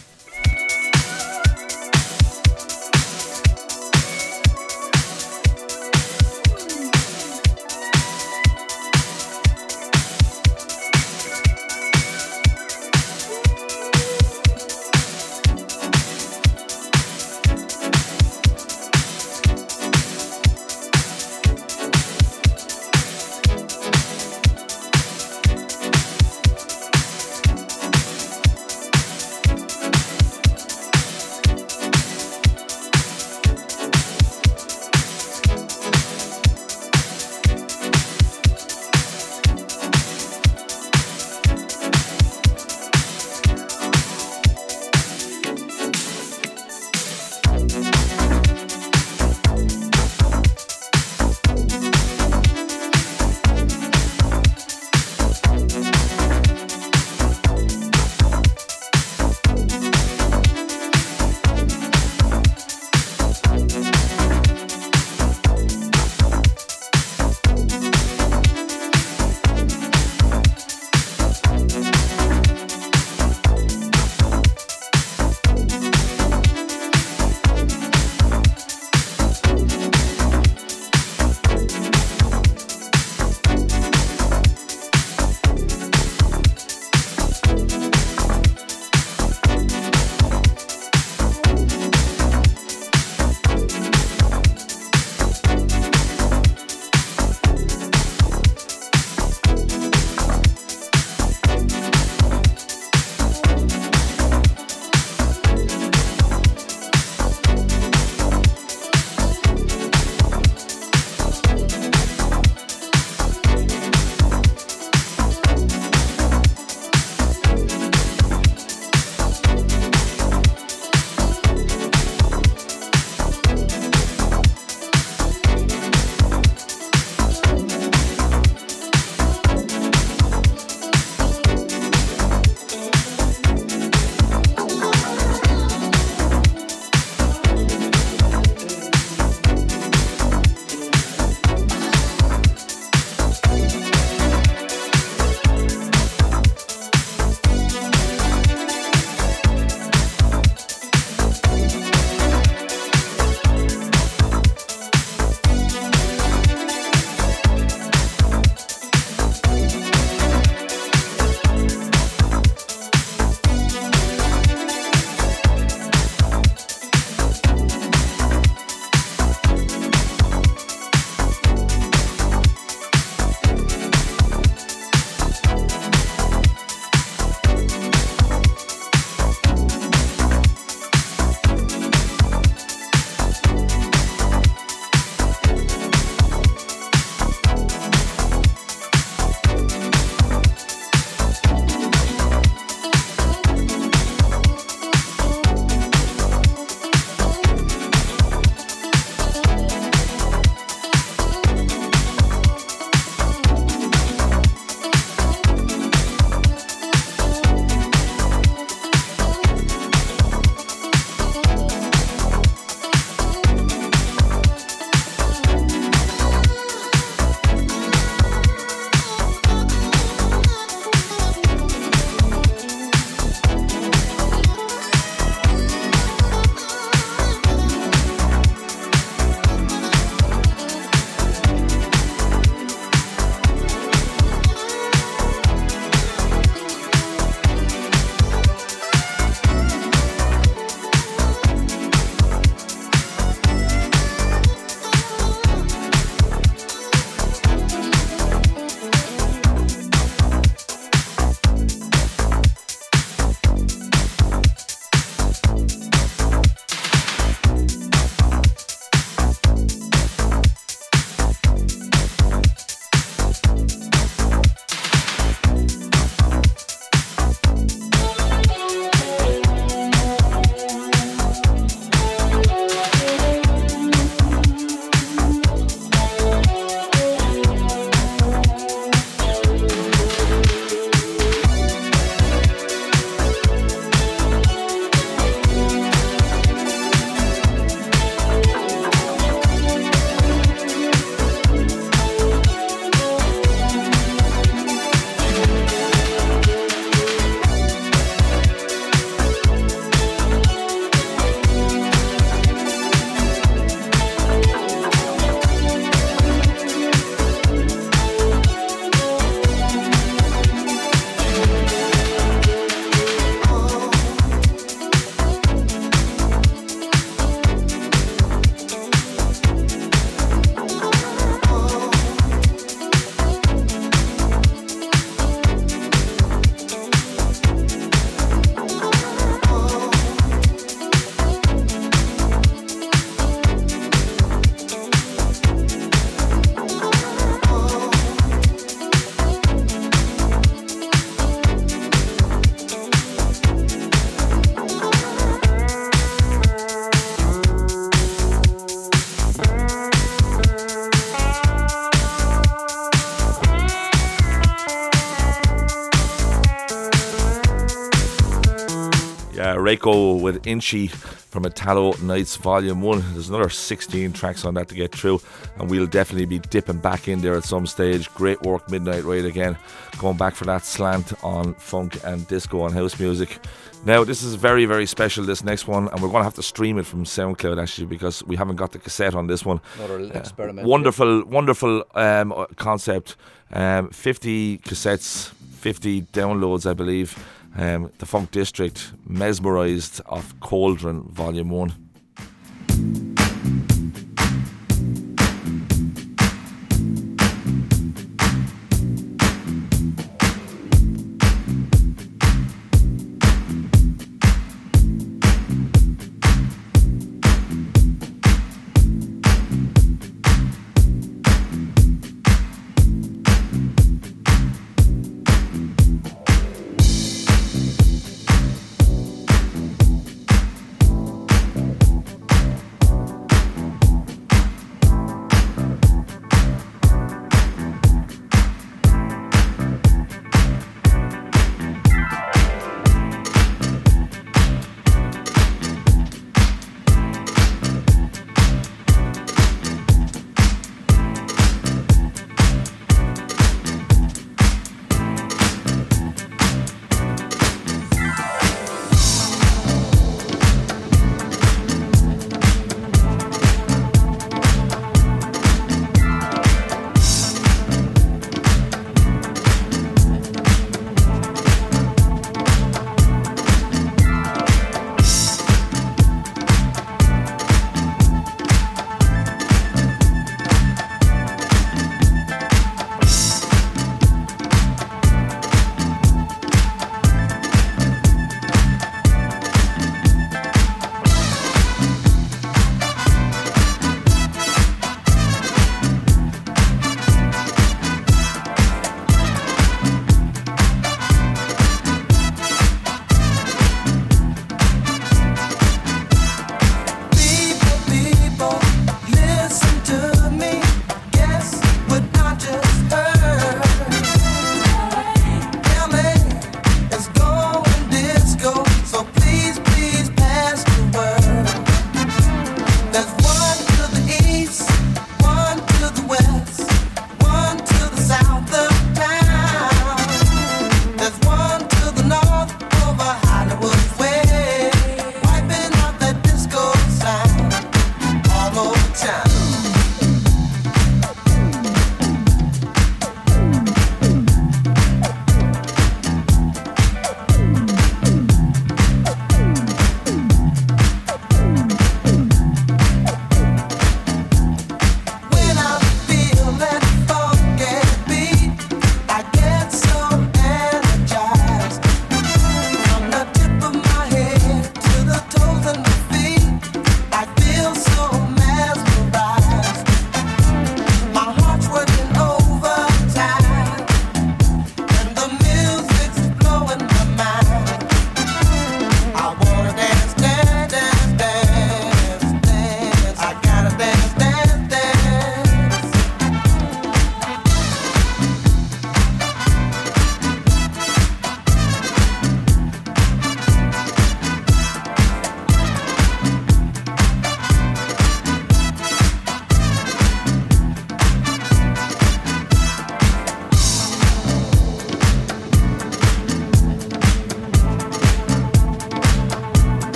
Reiko 359.62 360.20
with 360.20 360.44
Inchy 360.46 360.88
from 360.88 361.44
Italo 361.46 361.92
Nights 362.02 362.36
Volume 362.36 362.82
1. 362.82 363.12
There's 363.12 363.28
another 363.28 363.48
16 363.48 364.12
tracks 364.12 364.44
on 364.44 364.54
that 364.54 364.68
to 364.68 364.74
get 364.74 364.92
through, 364.92 365.20
and 365.58 365.70
we'll 365.70 365.86
definitely 365.86 366.26
be 366.26 366.40
dipping 366.40 366.78
back 366.78 367.06
in 367.08 367.20
there 367.20 367.34
at 367.36 367.44
some 367.44 367.66
stage. 367.66 368.12
Great 368.14 368.42
work, 368.42 368.68
Midnight 368.70 369.04
Raid 369.04 369.24
again, 369.24 369.56
going 369.98 370.16
back 370.16 370.34
for 370.34 370.44
that 370.46 370.64
slant 370.64 371.12
on 371.24 371.54
funk 371.54 371.98
and 372.04 372.26
disco 372.26 372.66
and 372.66 372.74
house 372.74 372.98
music. 372.98 373.38
Now, 373.84 374.04
this 374.04 374.22
is 374.22 374.34
very, 374.34 374.64
very 374.64 374.86
special, 374.86 375.24
this 375.24 375.42
next 375.44 375.66
one, 375.66 375.88
and 375.88 376.02
we're 376.02 376.08
going 376.08 376.20
to 376.20 376.24
have 376.24 376.34
to 376.34 376.42
stream 376.42 376.78
it 376.78 376.86
from 376.86 377.04
SoundCloud 377.04 377.60
actually 377.60 377.86
because 377.86 378.22
we 378.24 378.36
haven't 378.36 378.56
got 378.56 378.72
the 378.72 378.78
cassette 378.78 379.14
on 379.14 379.26
this 379.28 379.44
one. 379.44 379.60
Another 379.78 380.00
Uh, 380.00 380.18
experiment. 380.18 380.66
Wonderful, 380.66 381.24
wonderful 381.24 381.84
um, 381.94 382.32
uh, 382.32 382.46
concept. 382.56 383.16
Um, 383.52 383.90
50 383.90 384.58
cassettes, 384.58 385.30
50 385.60 386.02
downloads, 386.12 386.68
I 386.68 386.74
believe. 386.74 387.16
Um, 387.56 387.92
the 387.98 388.06
Funk 388.06 388.30
District, 388.30 388.92
Mesmerized 389.06 390.00
of 390.06 390.38
Cauldron, 390.40 391.02
Volume 391.10 391.50
1. 391.50 393.11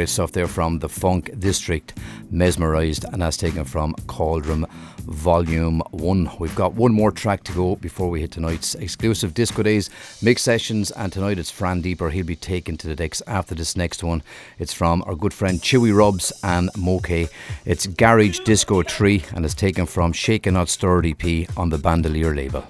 Great 0.00 0.08
stuff 0.08 0.32
there 0.32 0.48
from 0.48 0.78
the 0.78 0.88
Funk 0.88 1.30
District, 1.40 1.92
Mesmerized, 2.30 3.04
and 3.12 3.20
that's 3.20 3.36
taken 3.36 3.66
from 3.66 3.94
Cauldron 4.06 4.64
Volume 5.00 5.82
1. 5.90 6.30
We've 6.38 6.54
got 6.54 6.72
one 6.72 6.90
more 6.90 7.12
track 7.12 7.44
to 7.44 7.52
go 7.52 7.76
before 7.76 8.08
we 8.08 8.22
hit 8.22 8.30
tonight's 8.30 8.74
exclusive 8.76 9.34
Disco 9.34 9.62
Days 9.62 9.90
mix 10.22 10.40
sessions, 10.40 10.90
and 10.92 11.12
tonight 11.12 11.38
it's 11.38 11.50
Fran 11.50 11.82
Deeper. 11.82 12.08
He'll 12.08 12.24
be 12.24 12.34
taken 12.34 12.78
to 12.78 12.86
the 12.86 12.96
decks 12.96 13.20
after 13.26 13.54
this 13.54 13.76
next 13.76 14.02
one. 14.02 14.22
It's 14.58 14.72
from 14.72 15.04
our 15.06 15.14
good 15.14 15.34
friend 15.34 15.60
Chewy 15.60 15.94
Rubs 15.94 16.32
and 16.42 16.70
Moke. 16.78 17.28
It's 17.66 17.86
Garage 17.86 18.38
Disco 18.38 18.82
3, 18.82 19.24
and 19.34 19.44
it's 19.44 19.52
taken 19.52 19.84
from 19.84 20.14
Shaken 20.14 20.54
Not 20.54 20.70
Stirred 20.70 21.04
EP 21.04 21.46
on 21.58 21.68
the 21.68 21.76
Bandolier 21.76 22.34
label. 22.34 22.64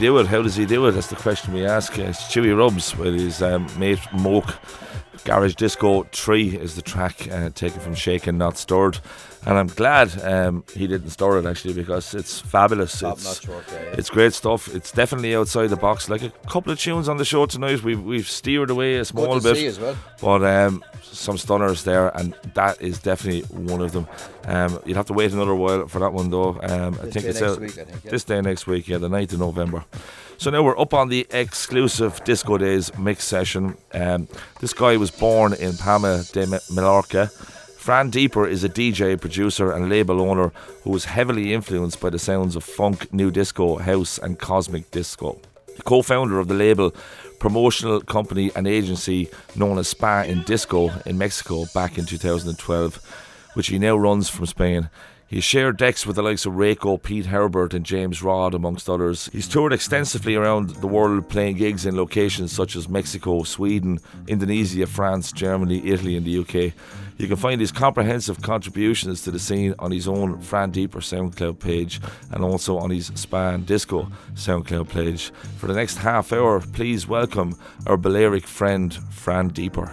He 0.00 0.06
do 0.06 0.18
it? 0.18 0.26
How 0.26 0.42
does 0.42 0.56
he 0.56 0.66
do 0.66 0.86
it? 0.86 0.92
That's 0.92 1.06
the 1.06 1.16
question 1.16 1.54
we 1.54 1.64
ask. 1.64 1.98
Uh, 1.98 2.02
It's 2.02 2.24
Chewy 2.24 2.56
Rubs 2.56 2.94
with 2.96 3.14
his 3.14 3.40
um, 3.42 3.66
mate 3.78 4.00
Moke. 4.12 4.54
Garage 5.24 5.54
Disco 5.54 6.04
3 6.12 6.56
is 6.58 6.76
the 6.76 6.82
track 6.82 7.26
uh, 7.32 7.50
taken 7.50 7.80
from 7.80 7.94
Shaken 7.94 8.36
Not 8.36 8.58
Stirred. 8.58 8.98
And 9.46 9.56
I'm 9.56 9.68
glad 9.68 10.22
um, 10.22 10.64
he 10.74 10.86
didn't 10.86 11.10
store 11.10 11.38
it 11.38 11.46
actually 11.46 11.72
because 11.72 12.14
it's 12.14 12.40
fabulous. 12.40 13.02
It's, 13.02 13.48
work, 13.48 13.64
yeah, 13.72 13.82
yeah. 13.82 13.94
it's 13.96 14.10
great 14.10 14.34
stuff. 14.34 14.72
It's 14.74 14.92
definitely 14.92 15.34
outside 15.34 15.68
the 15.68 15.76
box. 15.76 16.10
Like 16.10 16.22
a 16.22 16.30
couple 16.48 16.72
of 16.72 16.78
tunes 16.78 17.08
on 17.08 17.16
the 17.16 17.24
show 17.24 17.46
tonight, 17.46 17.82
we've, 17.82 18.02
we've 18.02 18.28
steered 18.28 18.70
away 18.70 18.96
a 18.96 19.04
small 19.04 19.40
bit. 19.40 19.80
well. 19.80 19.96
But 20.20 20.44
um, 20.44 20.84
some 21.26 21.36
stunners 21.36 21.84
there, 21.84 22.16
and 22.16 22.34
that 22.54 22.80
is 22.80 23.00
definitely 23.00 23.42
one 23.54 23.82
of 23.82 23.92
them. 23.92 24.06
Um, 24.44 24.80
you'd 24.86 24.96
have 24.96 25.06
to 25.06 25.12
wait 25.12 25.32
another 25.32 25.54
while 25.54 25.88
for 25.88 25.98
that 25.98 26.12
one 26.12 26.30
though. 26.30 26.58
Um, 26.62 26.94
I 27.02 27.10
think 27.10 27.26
it's 27.26 27.40
next 27.40 27.42
out 27.42 27.60
week, 27.60 27.78
I 27.78 27.84
think, 27.84 28.04
yeah. 28.04 28.10
this 28.10 28.24
day 28.24 28.40
next 28.40 28.66
week, 28.66 28.88
yeah, 28.88 28.98
the 28.98 29.08
9th 29.08 29.34
of 29.34 29.40
November. 29.40 29.84
So 30.38 30.50
now 30.50 30.62
we're 30.62 30.78
up 30.78 30.94
on 30.94 31.08
the 31.08 31.26
exclusive 31.30 32.22
Disco 32.24 32.56
Days 32.58 32.96
mix 32.96 33.24
session. 33.24 33.76
Um, 33.92 34.28
this 34.60 34.72
guy 34.72 34.96
was 34.96 35.10
born 35.10 35.52
in 35.54 35.76
Palma 35.76 36.22
de 36.32 36.46
Mallorca. 36.70 37.26
Fran 37.76 38.10
Deeper 38.10 38.46
is 38.46 38.62
a 38.62 38.68
DJ, 38.68 39.20
producer, 39.20 39.72
and 39.72 39.88
label 39.88 40.20
owner 40.20 40.52
who 40.82 40.90
was 40.90 41.06
heavily 41.06 41.54
influenced 41.54 42.00
by 42.00 42.10
the 42.10 42.18
sounds 42.18 42.54
of 42.54 42.64
funk, 42.64 43.12
new 43.12 43.30
disco, 43.30 43.76
house, 43.76 44.18
and 44.18 44.38
cosmic 44.38 44.90
disco. 44.90 45.40
The 45.76 45.82
co 45.82 46.02
founder 46.02 46.38
of 46.38 46.48
the 46.48 46.54
label, 46.54 46.94
promotional 47.38 48.00
company, 48.00 48.50
and 48.54 48.66
agency 48.66 49.28
known 49.54 49.78
as 49.78 49.88
Spa 49.88 50.22
in 50.22 50.42
Disco 50.42 50.90
in 51.04 51.18
Mexico 51.18 51.64
back 51.74 51.98
in 51.98 52.04
2012, 52.04 53.00
which 53.54 53.68
he 53.68 53.78
now 53.78 53.96
runs 53.96 54.28
from 54.28 54.46
Spain. 54.46 54.90
He 55.28 55.40
shared 55.40 55.76
decks 55.76 56.06
with 56.06 56.14
the 56.14 56.22
likes 56.22 56.46
of 56.46 56.52
Reiko, 56.52 57.02
Pete 57.02 57.26
Herbert, 57.26 57.74
and 57.74 57.84
James 57.84 58.22
Rod, 58.22 58.54
amongst 58.54 58.88
others. 58.88 59.28
He's 59.32 59.48
toured 59.48 59.72
extensively 59.72 60.36
around 60.36 60.70
the 60.76 60.86
world 60.86 61.28
playing 61.28 61.56
gigs 61.56 61.84
in 61.84 61.96
locations 61.96 62.52
such 62.52 62.76
as 62.76 62.88
Mexico, 62.88 63.42
Sweden, 63.42 63.98
Indonesia, 64.28 64.86
France, 64.86 65.32
Germany, 65.32 65.82
Italy, 65.84 66.16
and 66.16 66.24
the 66.24 66.38
UK. 66.38 66.72
You 67.18 67.28
can 67.28 67.36
find 67.36 67.60
his 67.60 67.72
comprehensive 67.72 68.42
contributions 68.42 69.22
to 69.22 69.30
the 69.30 69.38
scene 69.38 69.74
on 69.78 69.90
his 69.90 70.06
own 70.06 70.40
Fran 70.40 70.70
Deeper 70.70 71.00
SoundCloud 71.00 71.58
page 71.58 72.00
and 72.30 72.44
also 72.44 72.76
on 72.76 72.90
his 72.90 73.06
Spa 73.14 73.50
In 73.50 73.64
Disco 73.64 74.10
SoundCloud 74.34 74.90
page. 74.90 75.32
For 75.56 75.66
the 75.66 75.74
next 75.74 75.96
half 75.96 76.32
hour, 76.32 76.60
please 76.60 77.08
welcome 77.08 77.56
our 77.86 77.96
Balearic 77.96 78.46
friend, 78.46 78.94
Fran 79.10 79.48
Deeper. 79.48 79.92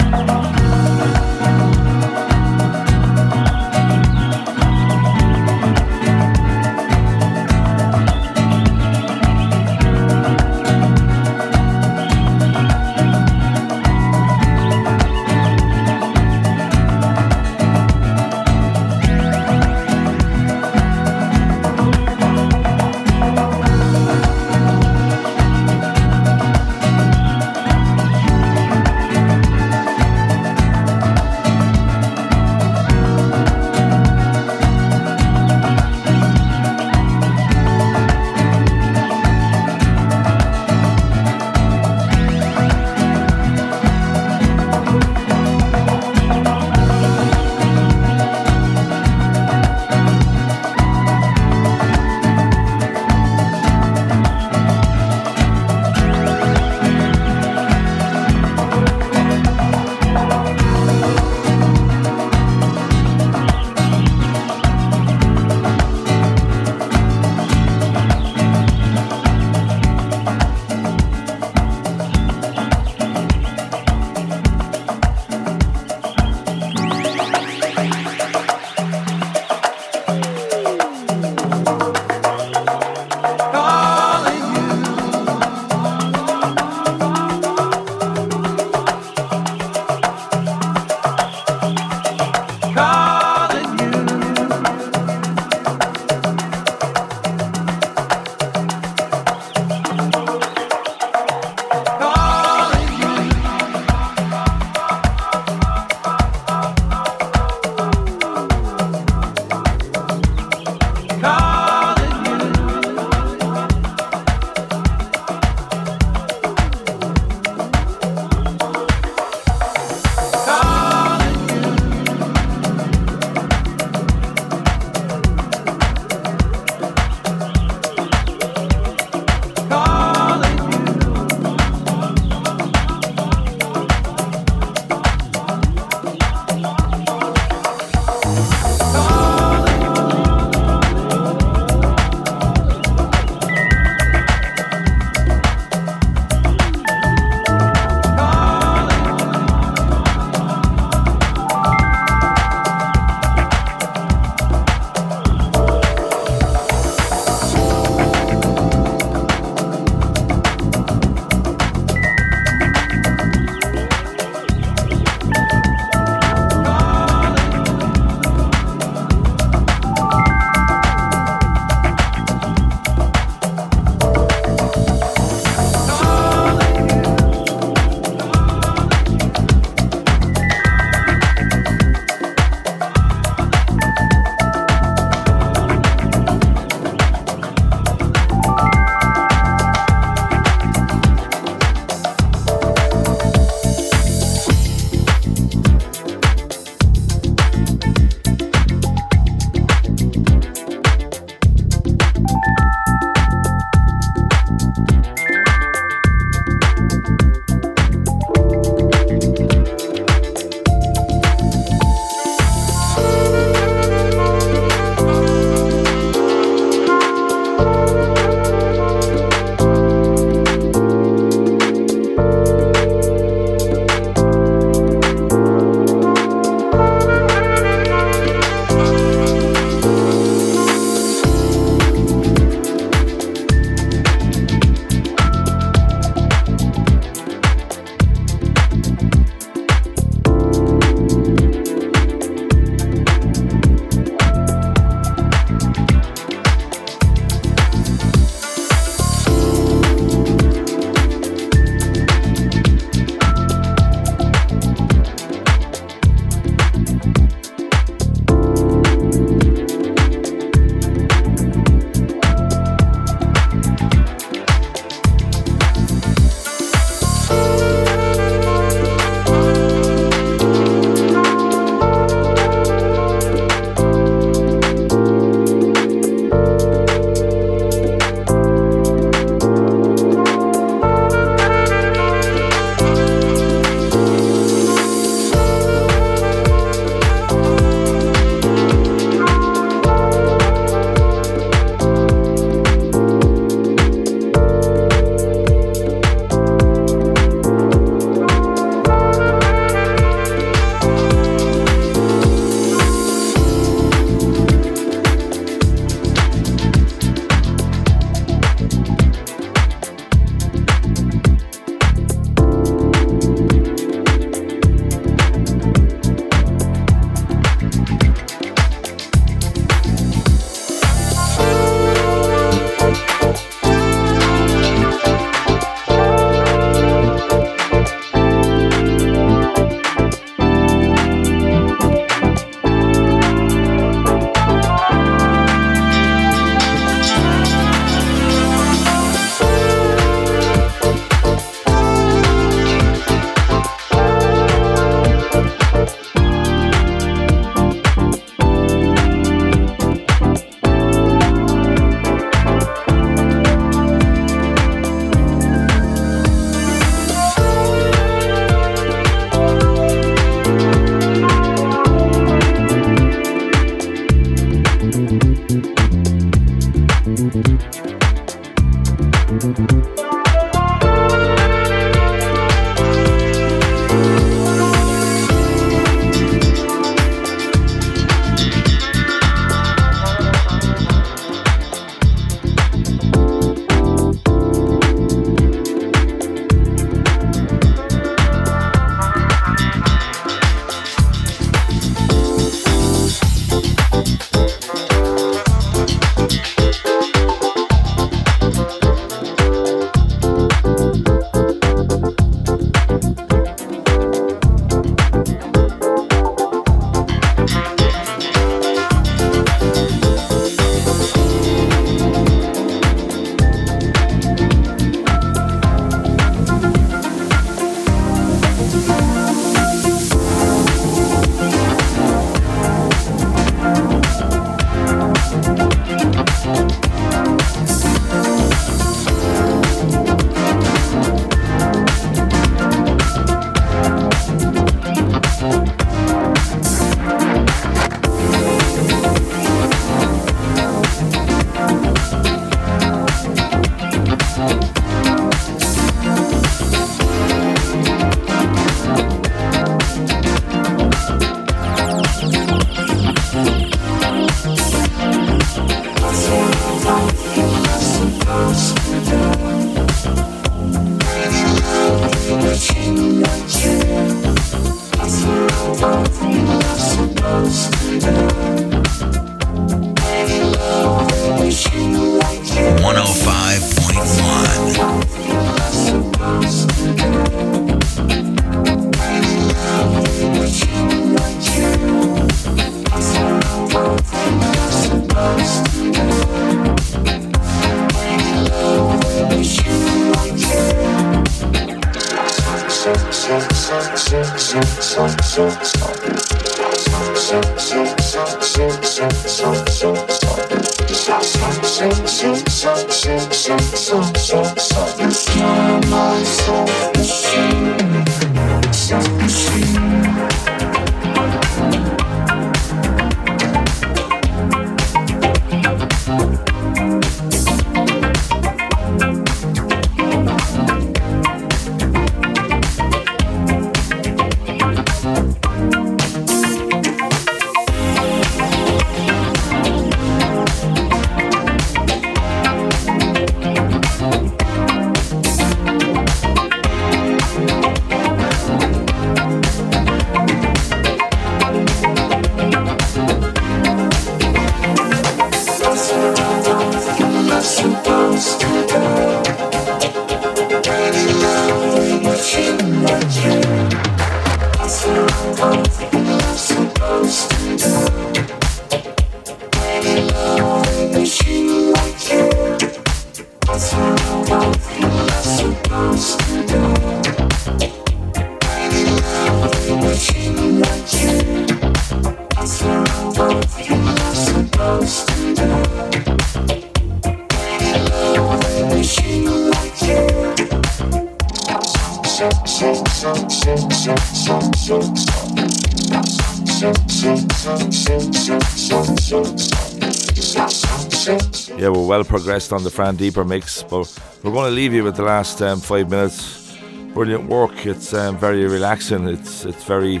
Progressed 592.14 592.52
on 592.52 592.62
the 592.62 592.70
Fran 592.70 592.94
Deeper 592.94 593.24
mix, 593.24 593.64
but 593.64 593.92
we're 594.22 594.30
going 594.30 594.48
to 594.48 594.54
leave 594.54 594.72
you 594.72 594.84
with 594.84 594.94
the 594.94 595.02
last 595.02 595.42
um, 595.42 595.58
five 595.58 595.90
minutes. 595.90 596.56
Brilliant 596.94 597.28
work. 597.28 597.66
It's 597.66 597.92
um, 597.92 598.16
very 598.16 598.46
relaxing. 598.46 599.08
It's 599.08 599.44
it's 599.44 599.64
very 599.64 600.00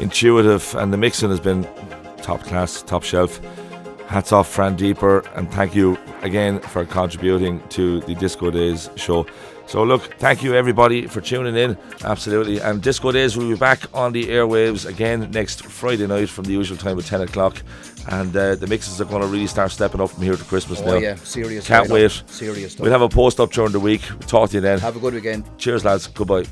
intuitive, 0.00 0.74
and 0.74 0.92
the 0.92 0.96
mixing 0.96 1.30
has 1.30 1.38
been 1.38 1.62
top 2.20 2.40
class, 2.42 2.82
top 2.82 3.04
shelf. 3.04 3.38
Hats 4.08 4.32
off, 4.32 4.48
Fran 4.48 4.74
Deeper, 4.74 5.20
and 5.36 5.48
thank 5.52 5.76
you 5.76 5.96
again 6.22 6.58
for 6.58 6.84
contributing 6.84 7.62
to 7.68 8.00
the 8.00 8.16
Disco 8.16 8.50
Days 8.50 8.90
show. 8.96 9.24
So, 9.68 9.84
look, 9.84 10.02
thank 10.18 10.42
you 10.42 10.54
everybody 10.54 11.06
for 11.06 11.20
tuning 11.20 11.56
in. 11.56 11.78
Absolutely. 12.04 12.60
And 12.60 12.82
Disco 12.82 13.12
Days 13.12 13.36
will 13.36 13.48
be 13.48 13.56
back 13.56 13.80
on 13.94 14.12
the 14.12 14.24
airwaves 14.24 14.84
again 14.84 15.30
next 15.30 15.64
Friday 15.64 16.08
night 16.08 16.28
from 16.28 16.44
the 16.44 16.52
usual 16.52 16.76
time 16.76 16.98
of 16.98 17.06
10 17.06 17.20
o'clock. 17.22 17.62
And 18.08 18.36
uh, 18.36 18.54
the 18.54 18.66
mixes 18.68 19.00
are 19.00 19.04
going 19.04 19.22
to 19.22 19.26
really 19.28 19.46
start 19.48 19.70
stepping 19.72 20.00
up 20.00 20.10
from 20.10 20.22
here 20.22 20.36
to 20.36 20.44
Christmas 20.44 20.80
Oh, 20.80 20.86
now. 20.92 20.96
yeah, 20.98 21.16
serious 21.16 21.66
Can't 21.66 21.90
wait. 21.90 22.22
serious 22.26 22.72
stuff. 22.72 22.82
We'll 22.84 22.92
have 22.92 23.02
a 23.02 23.08
post 23.08 23.40
up 23.40 23.50
during 23.50 23.72
the 23.72 23.80
week. 23.80 24.02
Talk 24.28 24.50
to 24.50 24.56
you 24.56 24.60
then. 24.60 24.78
Have 24.78 24.96
a 24.96 25.00
good 25.00 25.14
weekend. 25.14 25.44
Cheers, 25.58 25.84
lads. 25.84 26.06
Goodbye. 26.06 26.44